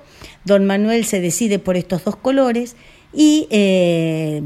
don 0.46 0.66
Manuel 0.66 1.06
se 1.06 1.20
decide 1.20 1.60
por 1.60 1.78
estos 1.78 2.04
dos 2.06 2.16
colores 2.16 2.76
y 3.14 3.48
eh, 3.50 4.44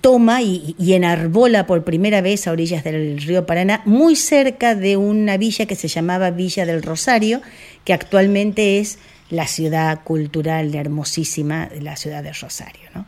toma 0.00 0.42
y, 0.42 0.74
y 0.78 0.92
enarbola 0.92 1.66
por 1.66 1.82
primera 1.82 2.20
vez 2.20 2.46
a 2.46 2.52
orillas 2.52 2.84
del 2.84 3.20
río 3.20 3.46
Paraná, 3.46 3.82
muy 3.84 4.16
cerca 4.16 4.74
de 4.74 4.96
una 4.96 5.36
villa 5.36 5.66
que 5.66 5.74
se 5.74 5.88
llamaba 5.88 6.30
Villa 6.30 6.66
del 6.66 6.82
Rosario, 6.82 7.40
que 7.84 7.92
actualmente 7.92 8.78
es 8.78 8.98
la 9.30 9.46
ciudad 9.46 10.04
cultural 10.04 10.74
hermosísima 10.74 11.70
la 11.80 11.96
ciudad 11.96 12.22
de 12.22 12.32
Rosario. 12.32 12.90
¿no? 12.94 13.06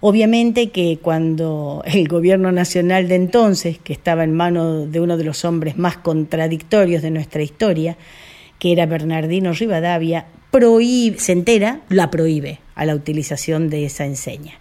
Obviamente 0.00 0.70
que 0.70 0.98
cuando 1.02 1.82
el 1.86 2.08
gobierno 2.08 2.52
nacional 2.52 3.08
de 3.08 3.16
entonces, 3.16 3.78
que 3.78 3.92
estaba 3.92 4.24
en 4.24 4.32
manos 4.32 4.90
de 4.90 5.00
uno 5.00 5.16
de 5.16 5.24
los 5.24 5.44
hombres 5.44 5.76
más 5.76 5.96
contradictorios 5.98 7.02
de 7.02 7.10
nuestra 7.10 7.42
historia, 7.42 7.96
que 8.58 8.72
era 8.72 8.86
Bernardino 8.86 9.52
Rivadavia, 9.52 10.26
prohíbe, 10.50 11.18
se 11.18 11.32
entera, 11.32 11.80
la 11.88 12.10
prohíbe 12.10 12.60
a 12.74 12.84
la 12.84 12.94
utilización 12.94 13.70
de 13.70 13.84
esa 13.84 14.04
enseña. 14.04 14.54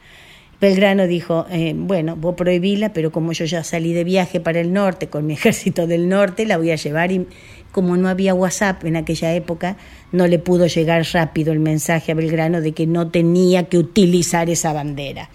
Belgrano 0.59 1.05
dijo, 1.05 1.45
eh, 1.51 1.73
bueno, 1.75 2.15
vos 2.15 2.33
prohibíla, 2.35 2.91
pero 2.91 3.11
como 3.11 3.31
yo 3.31 3.45
ya 3.45 3.63
salí 3.63 3.93
de 3.93 4.03
viaje 4.03 4.39
para 4.39 4.59
el 4.59 4.73
norte 4.73 5.07
con 5.07 5.25
mi 5.25 5.33
ejército 5.35 5.85
del 5.85 6.09
norte, 6.09 6.45
la 6.45 6.57
voy 6.57 6.71
a 6.71 6.75
llevar 6.75 7.11
y 7.11 7.27
como 7.71 7.95
no 7.95 8.09
había 8.09 8.33
WhatsApp 8.33 8.83
en 8.85 8.95
aquella 8.95 9.35
época, 9.35 9.77
no 10.11 10.25
le 10.25 10.39
pudo 10.39 10.65
llegar 10.65 11.05
rápido 11.13 11.53
el 11.53 11.59
mensaje 11.59 12.11
a 12.11 12.15
Belgrano 12.15 12.59
de 12.59 12.71
que 12.71 12.87
no 12.87 13.09
tenía 13.11 13.65
que 13.65 13.77
utilizar 13.77 14.49
esa 14.49 14.73
bandera. 14.73 15.29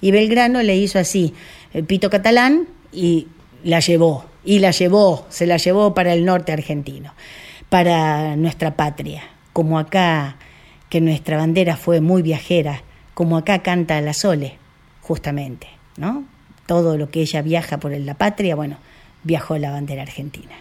Y 0.00 0.12
Belgrano 0.12 0.62
le 0.62 0.76
hizo 0.76 1.00
así, 1.00 1.34
el 1.72 1.84
pito 1.84 2.08
catalán, 2.08 2.68
y 2.92 3.26
la 3.64 3.80
llevó, 3.80 4.26
y 4.44 4.60
la 4.60 4.70
llevó, 4.70 5.26
se 5.28 5.46
la 5.46 5.56
llevó 5.56 5.92
para 5.92 6.12
el 6.12 6.24
norte 6.24 6.52
argentino, 6.52 7.14
para 7.68 8.36
nuestra 8.36 8.76
patria, 8.76 9.24
como 9.58 9.80
acá, 9.80 10.36
que 10.88 11.00
nuestra 11.00 11.36
bandera 11.36 11.76
fue 11.76 12.00
muy 12.00 12.22
viajera, 12.22 12.84
como 13.14 13.36
acá 13.36 13.58
canta 13.58 14.00
la 14.00 14.14
Sole, 14.14 14.56
justamente, 15.00 15.66
¿no? 15.96 16.22
Todo 16.66 16.96
lo 16.96 17.10
que 17.10 17.22
ella 17.22 17.42
viaja 17.42 17.78
por 17.78 17.90
la 17.90 18.14
patria, 18.14 18.54
bueno, 18.54 18.76
viajó 19.24 19.58
la 19.58 19.72
bandera 19.72 20.02
argentina. 20.02 20.54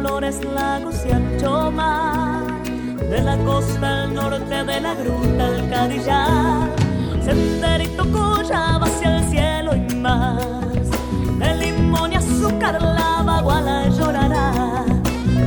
Colores, 0.00 0.44
lagos 0.44 0.94
y 1.06 1.12
ancho. 1.12 1.72
De 3.10 3.20
la 3.20 3.36
costa 3.38 4.04
al 4.04 4.14
norte, 4.14 4.64
de 4.64 4.80
la 4.80 4.94
gruta 4.94 5.46
al 5.46 5.68
Cadillar. 5.70 6.68
Senderito 7.24 8.04
va 8.12 8.86
hacia 8.86 9.16
el 9.16 9.24
cielo 9.28 9.74
y 9.74 9.94
más. 9.96 10.44
De 11.40 11.54
limón 11.56 12.12
y 12.12 12.16
azúcar 12.16 12.80
la 12.80 13.22
baguala 13.24 13.88
llorará. 13.88 14.84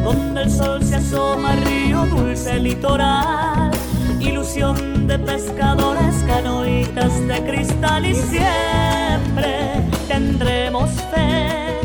Donde 0.04 0.42
el 0.42 0.52
sol 0.52 0.84
se 0.84 0.96
asoma, 0.96 1.56
río 1.56 2.06
dulce 2.08 2.60
litoral. 2.60 3.72
Ilusión 4.20 5.08
de 5.08 5.18
pescadores, 5.18 6.16
canoitas 6.28 7.14
de 7.26 7.38
cristal 7.46 8.06
y 8.06 8.16
siempre 8.16 9.88
tendremos 10.10 10.90
fe. 11.14 11.81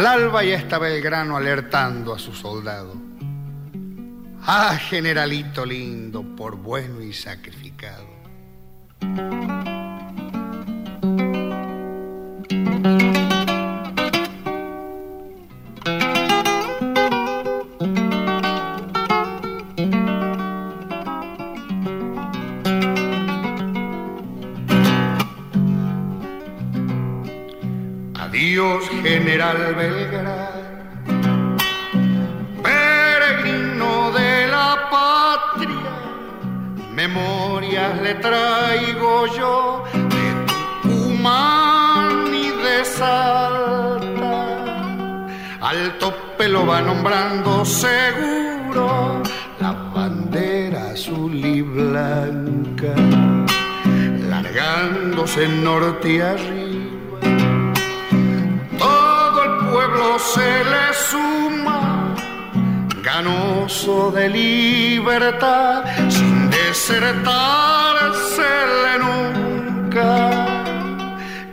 Al 0.00 0.06
alba 0.06 0.42
ya 0.42 0.56
estaba 0.56 0.88
el 0.88 1.02
grano 1.02 1.36
alertando 1.36 2.14
a 2.14 2.18
su 2.18 2.32
soldado. 2.32 2.94
Ah, 4.46 4.74
generalito 4.78 5.66
lindo, 5.66 6.22
por 6.22 6.56
bueno 6.56 7.02
y 7.02 7.12
sacrificado. 7.12 7.49
Memorias 37.00 37.92
le 38.02 38.14
traigo 38.16 39.26
yo 39.38 39.84
de 40.12 40.26
Tucumán 40.82 42.08
y 42.44 42.48
de 42.64 42.84
Salta. 42.84 44.36
Al 45.70 45.80
tope 45.98 46.48
lo 46.48 46.66
va 46.66 46.78
nombrando 46.82 47.64
seguro 47.64 49.22
la 49.60 49.72
bandera 49.94 50.90
azul 50.90 51.34
y 51.34 51.62
blanca, 51.62 52.94
largándose 54.32 55.48
norte 55.48 56.22
arriba 56.22 56.90
todo 58.78 59.38
el 59.44 59.54
pueblo 59.70 60.18
se 60.18 60.50
le 60.72 60.86
suma, 61.08 62.14
ganoso 63.02 64.10
de 64.10 64.28
libertad, 64.28 65.84
sin 66.90 67.00
desertársele 67.00 68.98
nunca. 68.98 70.46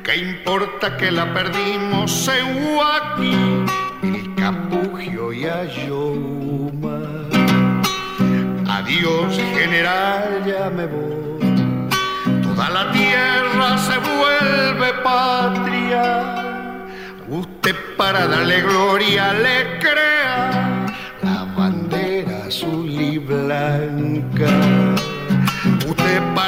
¿Qué 0.04 0.16
importa 0.18 0.98
que 0.98 1.12
la 1.12 1.34
perdimos 1.34 2.28
en 2.28 2.76
Huaki, 2.76 3.66
el 4.04 4.36
Capugio 4.36 5.34
y 5.34 5.46
Ayoma? 5.46 7.00
Adiós, 8.70 9.38
general, 9.56 10.44
ya 10.46 10.70
me 10.70 10.86
voy. 10.86 11.88
Toda 12.42 12.70
la 12.70 12.92
tierra 12.92 13.78
se 13.78 13.98
vuelve 13.98 14.94
patria. 15.04 16.34
Usted 17.30 17.76
para 17.98 18.26
darle 18.28 18.62
gloria 18.62 19.34
le 19.34 19.80
crea 19.80 20.86
la 21.22 21.44
bandera 21.56 22.46
azul 22.48 22.90
y 22.90 23.18
blanca. 23.18 24.87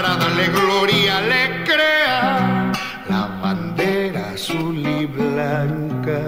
Para 0.02 0.16
darle 0.16 0.48
gloria 0.48 1.20
le 1.20 1.64
crea 1.66 2.72
la 3.10 3.28
bandera 3.42 4.30
azul 4.30 4.78
y 4.78 5.06
blanca. 5.06 6.22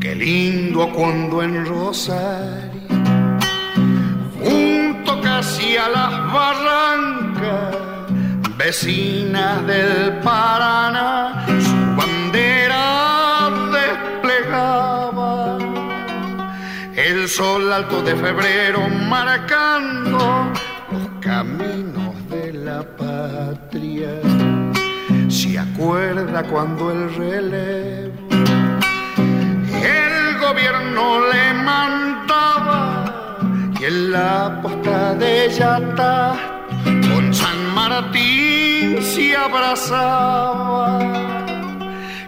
Qué 0.00 0.14
lindo 0.14 0.88
cuando 0.94 1.42
en 1.42 1.66
Rosario, 1.66 2.67
junto 5.38 5.48
casi 5.48 5.76
a 5.76 5.88
las 5.88 6.32
barrancas, 6.32 7.76
vecinas 8.56 9.66
del 9.66 10.18
Paraná, 10.22 11.46
su 11.46 11.96
bandera 11.96 13.50
desplegaba. 13.72 15.58
El 16.94 17.28
sol 17.28 17.72
alto 17.72 18.02
de 18.02 18.16
febrero 18.16 18.88
marcando 19.08 20.50
los 20.90 21.08
caminos 21.20 22.14
de 22.30 22.52
la 22.52 22.82
patria. 22.82 24.10
Se 25.28 25.58
acuerda 25.58 26.42
cuando 26.44 26.90
el 26.90 27.14
relevo 27.14 28.28
el 29.70 30.38
gobierno 30.40 31.20
le 31.32 31.54
mandaba 31.54 32.98
y 33.78 33.84
en 33.84 34.10
la 34.10 34.60
de 35.18 35.50
Yata 35.50 36.36
con 36.84 37.34
San 37.34 37.74
Martín 37.74 39.02
se 39.02 39.36
abrazaba. 39.36 40.98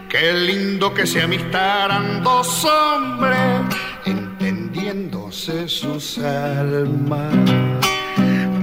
Qué 0.09 0.33
lindo 0.33 0.93
que 0.93 1.07
se 1.07 1.21
amistaran 1.21 2.21
dos 2.23 2.65
hombres 2.65 3.61
entendiéndose 4.05 5.69
sus 5.69 6.17
almas. 6.17 7.33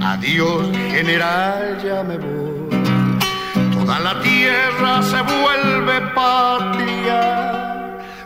Adiós, 0.01 0.67
general, 0.91 1.77
ya 1.83 2.03
me 2.03 2.17
voy. 2.17 2.69
Toda 3.73 3.99
la 3.99 4.21
tierra 4.21 5.01
se 5.01 5.21
vuelve 5.21 6.01
patria. 6.13 7.21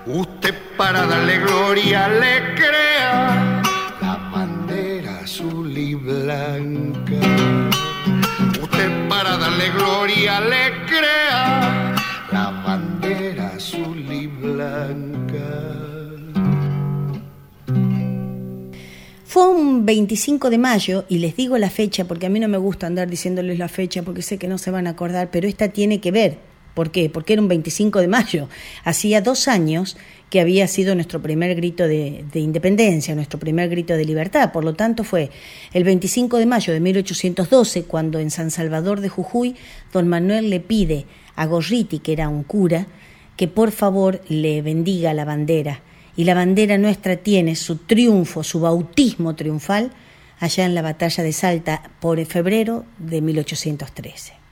Usted 0.06 0.56
para 0.78 1.06
darle 1.06 1.38
gloria 1.40 2.10
le 2.10 2.56
crea 2.56 3.43
la 12.32 12.64
bandera 12.66 13.48
azul 13.56 14.06
y 14.10 14.28
blanca. 14.28 15.84
Fue 19.26 19.50
un 19.50 19.86
25 19.86 20.50
de 20.50 20.58
mayo, 20.58 21.06
y 21.10 21.18
les 21.18 21.36
digo 21.36 21.58
la 21.58 21.70
fecha 21.70 22.06
porque 22.06 22.28
a 22.28 22.30
mí 22.30 22.40
no 22.40 22.48
me 22.48 22.58
gusta 22.58 22.88
andar 22.88 23.10
diciéndoles 23.10 23.60
la 23.60 23.68
fecha 23.68 24.04
porque 24.04 24.22
sé 24.22 24.38
que 24.38 24.48
no 24.48 24.58
se 24.58 24.72
van 24.72 24.88
a 24.88 24.92
acordar, 24.92 25.30
pero 25.32 25.48
esta 25.48 25.70
tiene 25.70 26.00
que 26.00 26.12
ver. 26.12 26.53
¿Por 26.74 26.92
qué? 26.92 27.10
Porque 27.10 27.34
era 27.34 27.42
un 27.42 27.48
25 27.48 28.00
de 28.00 28.08
mayo. 28.08 28.50
Hacía 28.84 29.22
dos 29.22 29.48
años 29.48 29.98
que 30.30 30.42
había 30.42 30.68
sido 30.68 30.96
nuestro 30.96 31.22
primer 31.22 31.56
grito 31.56 31.88
de, 31.88 32.26
de, 32.32 32.40
independencia, 32.40 33.14
nuestro 33.14 33.40
primer 33.40 33.70
grito 33.70 33.96
de 33.96 34.06
libertad. 34.06 34.52
Por 34.52 34.64
lo 34.64 34.74
tanto, 34.74 35.04
fue 35.04 35.30
el 35.74 35.84
25 35.84 36.38
de 36.38 36.48
mayo 36.48 36.74
de 36.74 36.80
1812 36.80 37.84
cuando 37.84 38.18
en 38.18 38.32
San 38.32 38.50
Salvador 38.50 39.02
de 39.02 39.10
Jujuy 39.10 39.56
don 39.92 40.08
Manuel 40.08 40.50
le 40.50 40.60
pide 40.60 41.06
a 41.36 41.46
Gorriti, 41.46 42.00
que 42.00 42.14
era 42.14 42.30
un 42.30 42.44
cura, 42.44 42.88
que 43.38 43.48
por 43.48 43.72
favor 43.72 44.22
le 44.28 44.62
bendiga 44.62 45.14
la 45.14 45.26
bandera. 45.26 45.82
Y 46.16 46.26
la 46.26 46.34
bandera 46.34 46.78
nuestra 46.78 47.18
tiene 47.18 47.56
su 47.56 47.78
triunfo, 47.78 48.44
su 48.44 48.60
bautismo 48.60 49.36
triunfal, 49.36 49.92
allá 50.40 50.66
en 50.66 50.76
la 50.76 50.82
batalla 50.82 51.24
de 51.24 51.34
Salta 51.34 51.92
por 52.00 52.24
febrero 52.26 52.86
de 52.98 53.22
1813. 53.22 54.43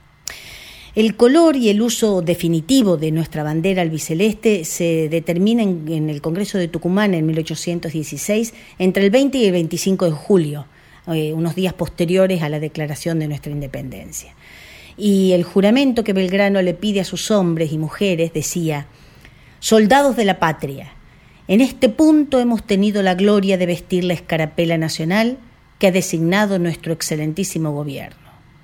El 0.94 1.16
color 1.16 1.56
y 1.56 1.70
el 1.70 1.80
uso 1.80 2.20
definitivo 2.20 2.98
de 2.98 3.12
nuestra 3.12 3.42
bandera 3.42 3.80
albiceleste 3.80 4.66
se 4.66 5.08
determina 5.08 5.62
en, 5.62 6.10
el 6.10 6.20
Congreso 6.20 6.58
de 6.58 6.68
Tucumán 6.68 7.14
en 7.14 7.24
1816 7.24 8.52
entre 8.78 9.04
el 9.04 9.10
20 9.10 9.38
y 9.38 9.46
el 9.46 9.52
25 9.52 10.04
de 10.04 10.10
julio, 10.10 10.66
eh, 11.06 11.32
unos 11.32 11.54
días 11.54 11.72
posteriores 11.72 12.42
a 12.42 12.50
la 12.50 12.60
declaración 12.60 13.18
de 13.20 13.28
nuestra 13.28 13.50
independencia. 13.50 14.34
Y 14.98 15.32
el 15.32 15.44
juramento 15.44 16.04
que 16.04 16.12
Belgrano 16.12 16.60
le 16.60 16.74
pide 16.74 17.00
a 17.00 17.04
sus 17.04 17.30
hombres 17.30 17.72
y 17.72 17.78
mujeres 17.78 18.34
decía, 18.34 18.86
soldados 19.60 20.14
de 20.14 20.26
la 20.26 20.38
patria, 20.38 20.92
en 21.48 21.62
este 21.62 21.88
punto 21.88 22.38
hemos 22.38 22.66
tenido 22.66 23.02
la 23.02 23.14
gloria 23.14 23.56
de 23.56 23.64
vestir 23.64 24.04
la 24.04 24.12
escarapela 24.12 24.76
nacional 24.76 25.38
que 25.78 25.86
ha 25.86 25.92
designado 25.92 26.58
nuestro 26.58 26.92
excelentísimo 26.92 27.72
gobierno. 27.72 28.18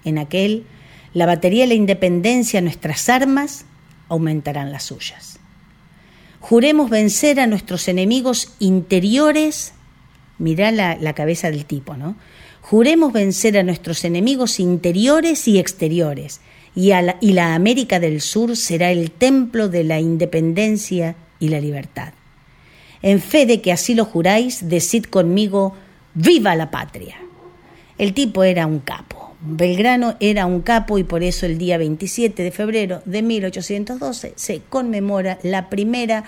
En 0.05 0.19
aquel, 0.19 0.67
la 1.15 1.27
batería 1.27 1.65
de 1.65 1.69
la 1.69 1.75
independencia, 1.75 2.61
nuestras 2.61 3.09
armas, 3.09 3.65
aumentarán 4.09 4.73
las 4.73 4.85
suyas. 4.85 5.39
Juremos 6.41 6.91
vencer 6.91 7.41
a 7.41 7.47
nuestros 7.47 7.89
enemigos 7.89 8.55
interiores, 8.59 9.73
mirá 10.39 10.71
la, 10.71 11.13
cabeza 11.15 11.51
del 11.51 11.65
tipo, 11.65 11.97
¿no? 11.97 12.17
Juremos 12.61 13.13
vencer 13.13 13.59
a 13.59 13.63
nuestros 13.63 14.05
enemigos 14.05 14.61
interiores 14.61 15.49
y 15.49 15.59
exteriores, 15.59 16.41
y 16.75 16.93
la 17.33 17.55
América 17.55 17.99
del 17.99 18.21
Sur 18.21 18.57
será 18.57 18.93
el 18.93 19.11
templo 19.11 19.69
de 19.69 19.85
la 19.85 19.99
independencia 19.99 21.17
y 21.41 21.49
la 21.49 21.61
libertad. 21.61 22.13
En 23.03 23.21
fe 23.21 23.47
de 23.47 23.61
que 23.61 23.73
así 23.73 23.95
lo 23.95 24.05
juráis, 24.05 24.69
decid 24.69 25.05
conmigo, 25.05 25.75
¡viva 26.15 26.55
la 26.55 26.71
patria! 26.71 27.17
El 27.97 28.15
tipo 28.15 28.45
era 28.45 28.67
un 28.67 28.79
capo 28.79 29.18
Belgrano 29.41 30.17
era 30.21 30.47
un 30.47 30.63
capo 30.63 30.99
y 30.99 31.05
por 31.05 31.23
eso 31.23 31.47
el 31.47 31.59
día 31.59 31.79
27 31.79 32.43
de 32.43 32.51
febrero 32.51 33.03
de 33.05 33.23
1812 33.23 34.33
se 34.37 34.63
conmemora 34.69 35.39
la 35.43 35.69
primera, 35.71 36.25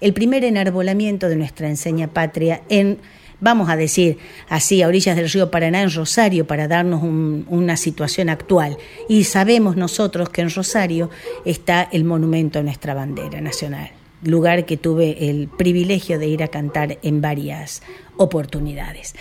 el 0.00 0.12
primer 0.12 0.44
enarbolamiento 0.44 1.28
de 1.28 1.36
nuestra 1.36 1.68
enseña 1.68 2.08
patria 2.08 2.62
en 2.68 2.98
vamos 3.42 3.70
a 3.70 3.76
decir 3.76 4.18
así, 4.50 4.82
a 4.82 4.88
orillas 4.88 5.16
del 5.16 5.30
río 5.30 5.50
Paraná, 5.50 5.80
en 5.80 5.90
Rosario, 5.90 6.46
para 6.46 6.68
darnos 6.68 7.02
un- 7.02 7.46
una 7.48 7.78
situación 7.78 8.28
actual. 8.28 8.76
Y 9.08 9.24
sabemos 9.24 9.76
nosotros 9.76 10.28
que 10.28 10.42
en 10.42 10.50
Rosario 10.50 11.08
está 11.46 11.88
el 11.90 12.04
monumento 12.04 12.58
a 12.58 12.62
nuestra 12.62 12.92
bandera 12.92 13.40
nacional, 13.40 13.92
lugar 14.22 14.66
que 14.66 14.76
tuve 14.76 15.30
el 15.30 15.48
privilegio 15.48 16.18
de 16.18 16.26
ir 16.28 16.42
a 16.42 16.48
cantar 16.48 16.98
en 17.02 17.22
varias 17.22 17.80
oportunidades. 18.20 19.14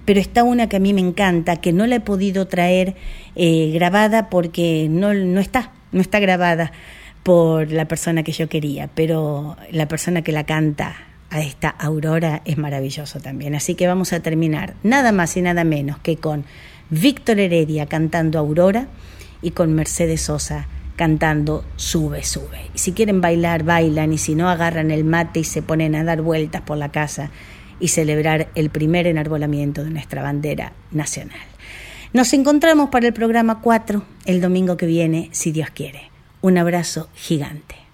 pero 0.06 0.20
está 0.20 0.43
una 0.43 0.70
que 0.70 0.78
a 0.78 0.80
mí 0.80 0.93
me 0.93 1.01
encanta, 1.01 1.58
que 1.58 1.74
no 1.74 1.88
la 1.88 1.95
he 1.95 1.99
podido 1.99 2.47
traer 2.47 2.95
eh, 3.36 3.72
grabada 3.74 4.30
porque 4.30 4.88
no, 4.89 5.14
no 5.14 5.39
está, 5.39 5.72
no 5.91 6.01
está 6.01 6.20
grabada 6.20 6.72
por 7.24 7.72
la 7.72 7.88
persona 7.88 8.24
que 8.24 8.32
yo 8.32 8.47
quería, 8.47 8.88
pero 8.93 9.58
la 9.72 9.88
persona 9.88 10.22
que 10.22 10.32
la 10.32 10.43
canta 10.43 10.95
a 11.32 11.41
esta 11.41 11.70
Aurora 11.70 12.43
es 12.45 12.58
maravilloso 12.58 13.20
también. 13.20 13.56
Así 13.56 13.76
que 13.76 13.88
vamos 13.88 14.14
a 14.14 14.20
terminar 14.20 14.76
nada 14.84 15.12
más 15.12 15.36
y 15.36 15.41
nada 15.41 15.64
menos 15.64 15.97
que 15.99 16.18
con 16.18 16.45
Víctor 16.91 17.39
Heredia 17.39 17.88
cantando 17.88 18.38
Aurora 18.38 18.88
y 19.41 19.51
con 19.51 19.74
Mercedes 19.74 20.22
Sosa 20.22 20.68
cantando 20.95 21.66
Sube, 21.76 22.24
sube. 22.24 22.70
Y 22.74 22.78
si 22.78 22.93
quieren 22.93 23.22
bailar, 23.22 23.64
bailan 23.64 24.14
y 24.14 24.18
si 24.18 24.36
no, 24.36 24.49
agarran 24.49 24.91
el 24.91 25.03
mate 25.03 25.41
y 25.41 25.43
se 25.43 25.62
ponen 25.62 25.95
a 25.95 26.03
dar 26.03 26.22
vueltas 26.22 26.62
por 26.62 26.78
la 26.78 26.91
casa 26.91 27.32
y 27.80 27.89
celebrar 27.89 28.49
el 28.55 28.69
primer 28.69 29.07
enarbolamiento 29.07 29.84
de 29.84 29.91
nuestra 29.91 30.21
bandera 30.21 30.73
nacional. 30.91 31.39
Nos 32.13 32.34
encontramos 32.34 32.89
para 32.89 33.07
el 33.07 33.13
programa 33.13 33.61
4 33.61 34.03
el 34.26 34.41
domingo 34.41 34.78
que 34.78 34.86
viene, 34.86 35.30
si 35.32 35.51
Dios 35.51 35.69
quiere. 35.69 36.09
Un 36.41 36.57
abrazo 36.57 37.09
gigante. 37.13 37.84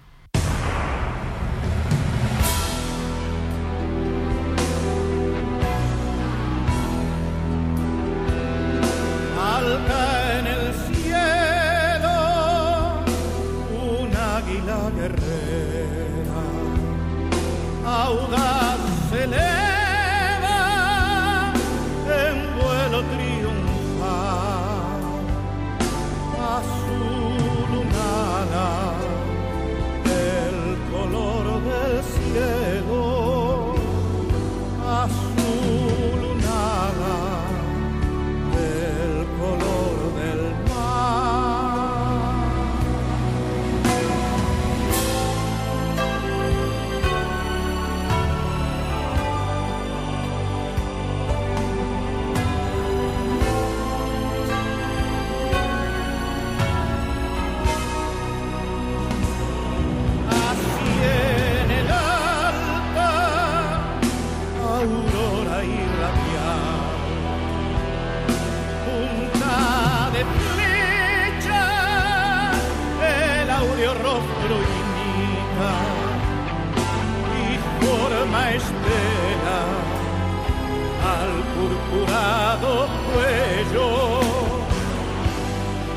Al 81.04 81.32
purpurado 81.54 82.88
cuello, 83.12 83.88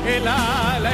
el 0.06 0.26
ala 0.28 0.92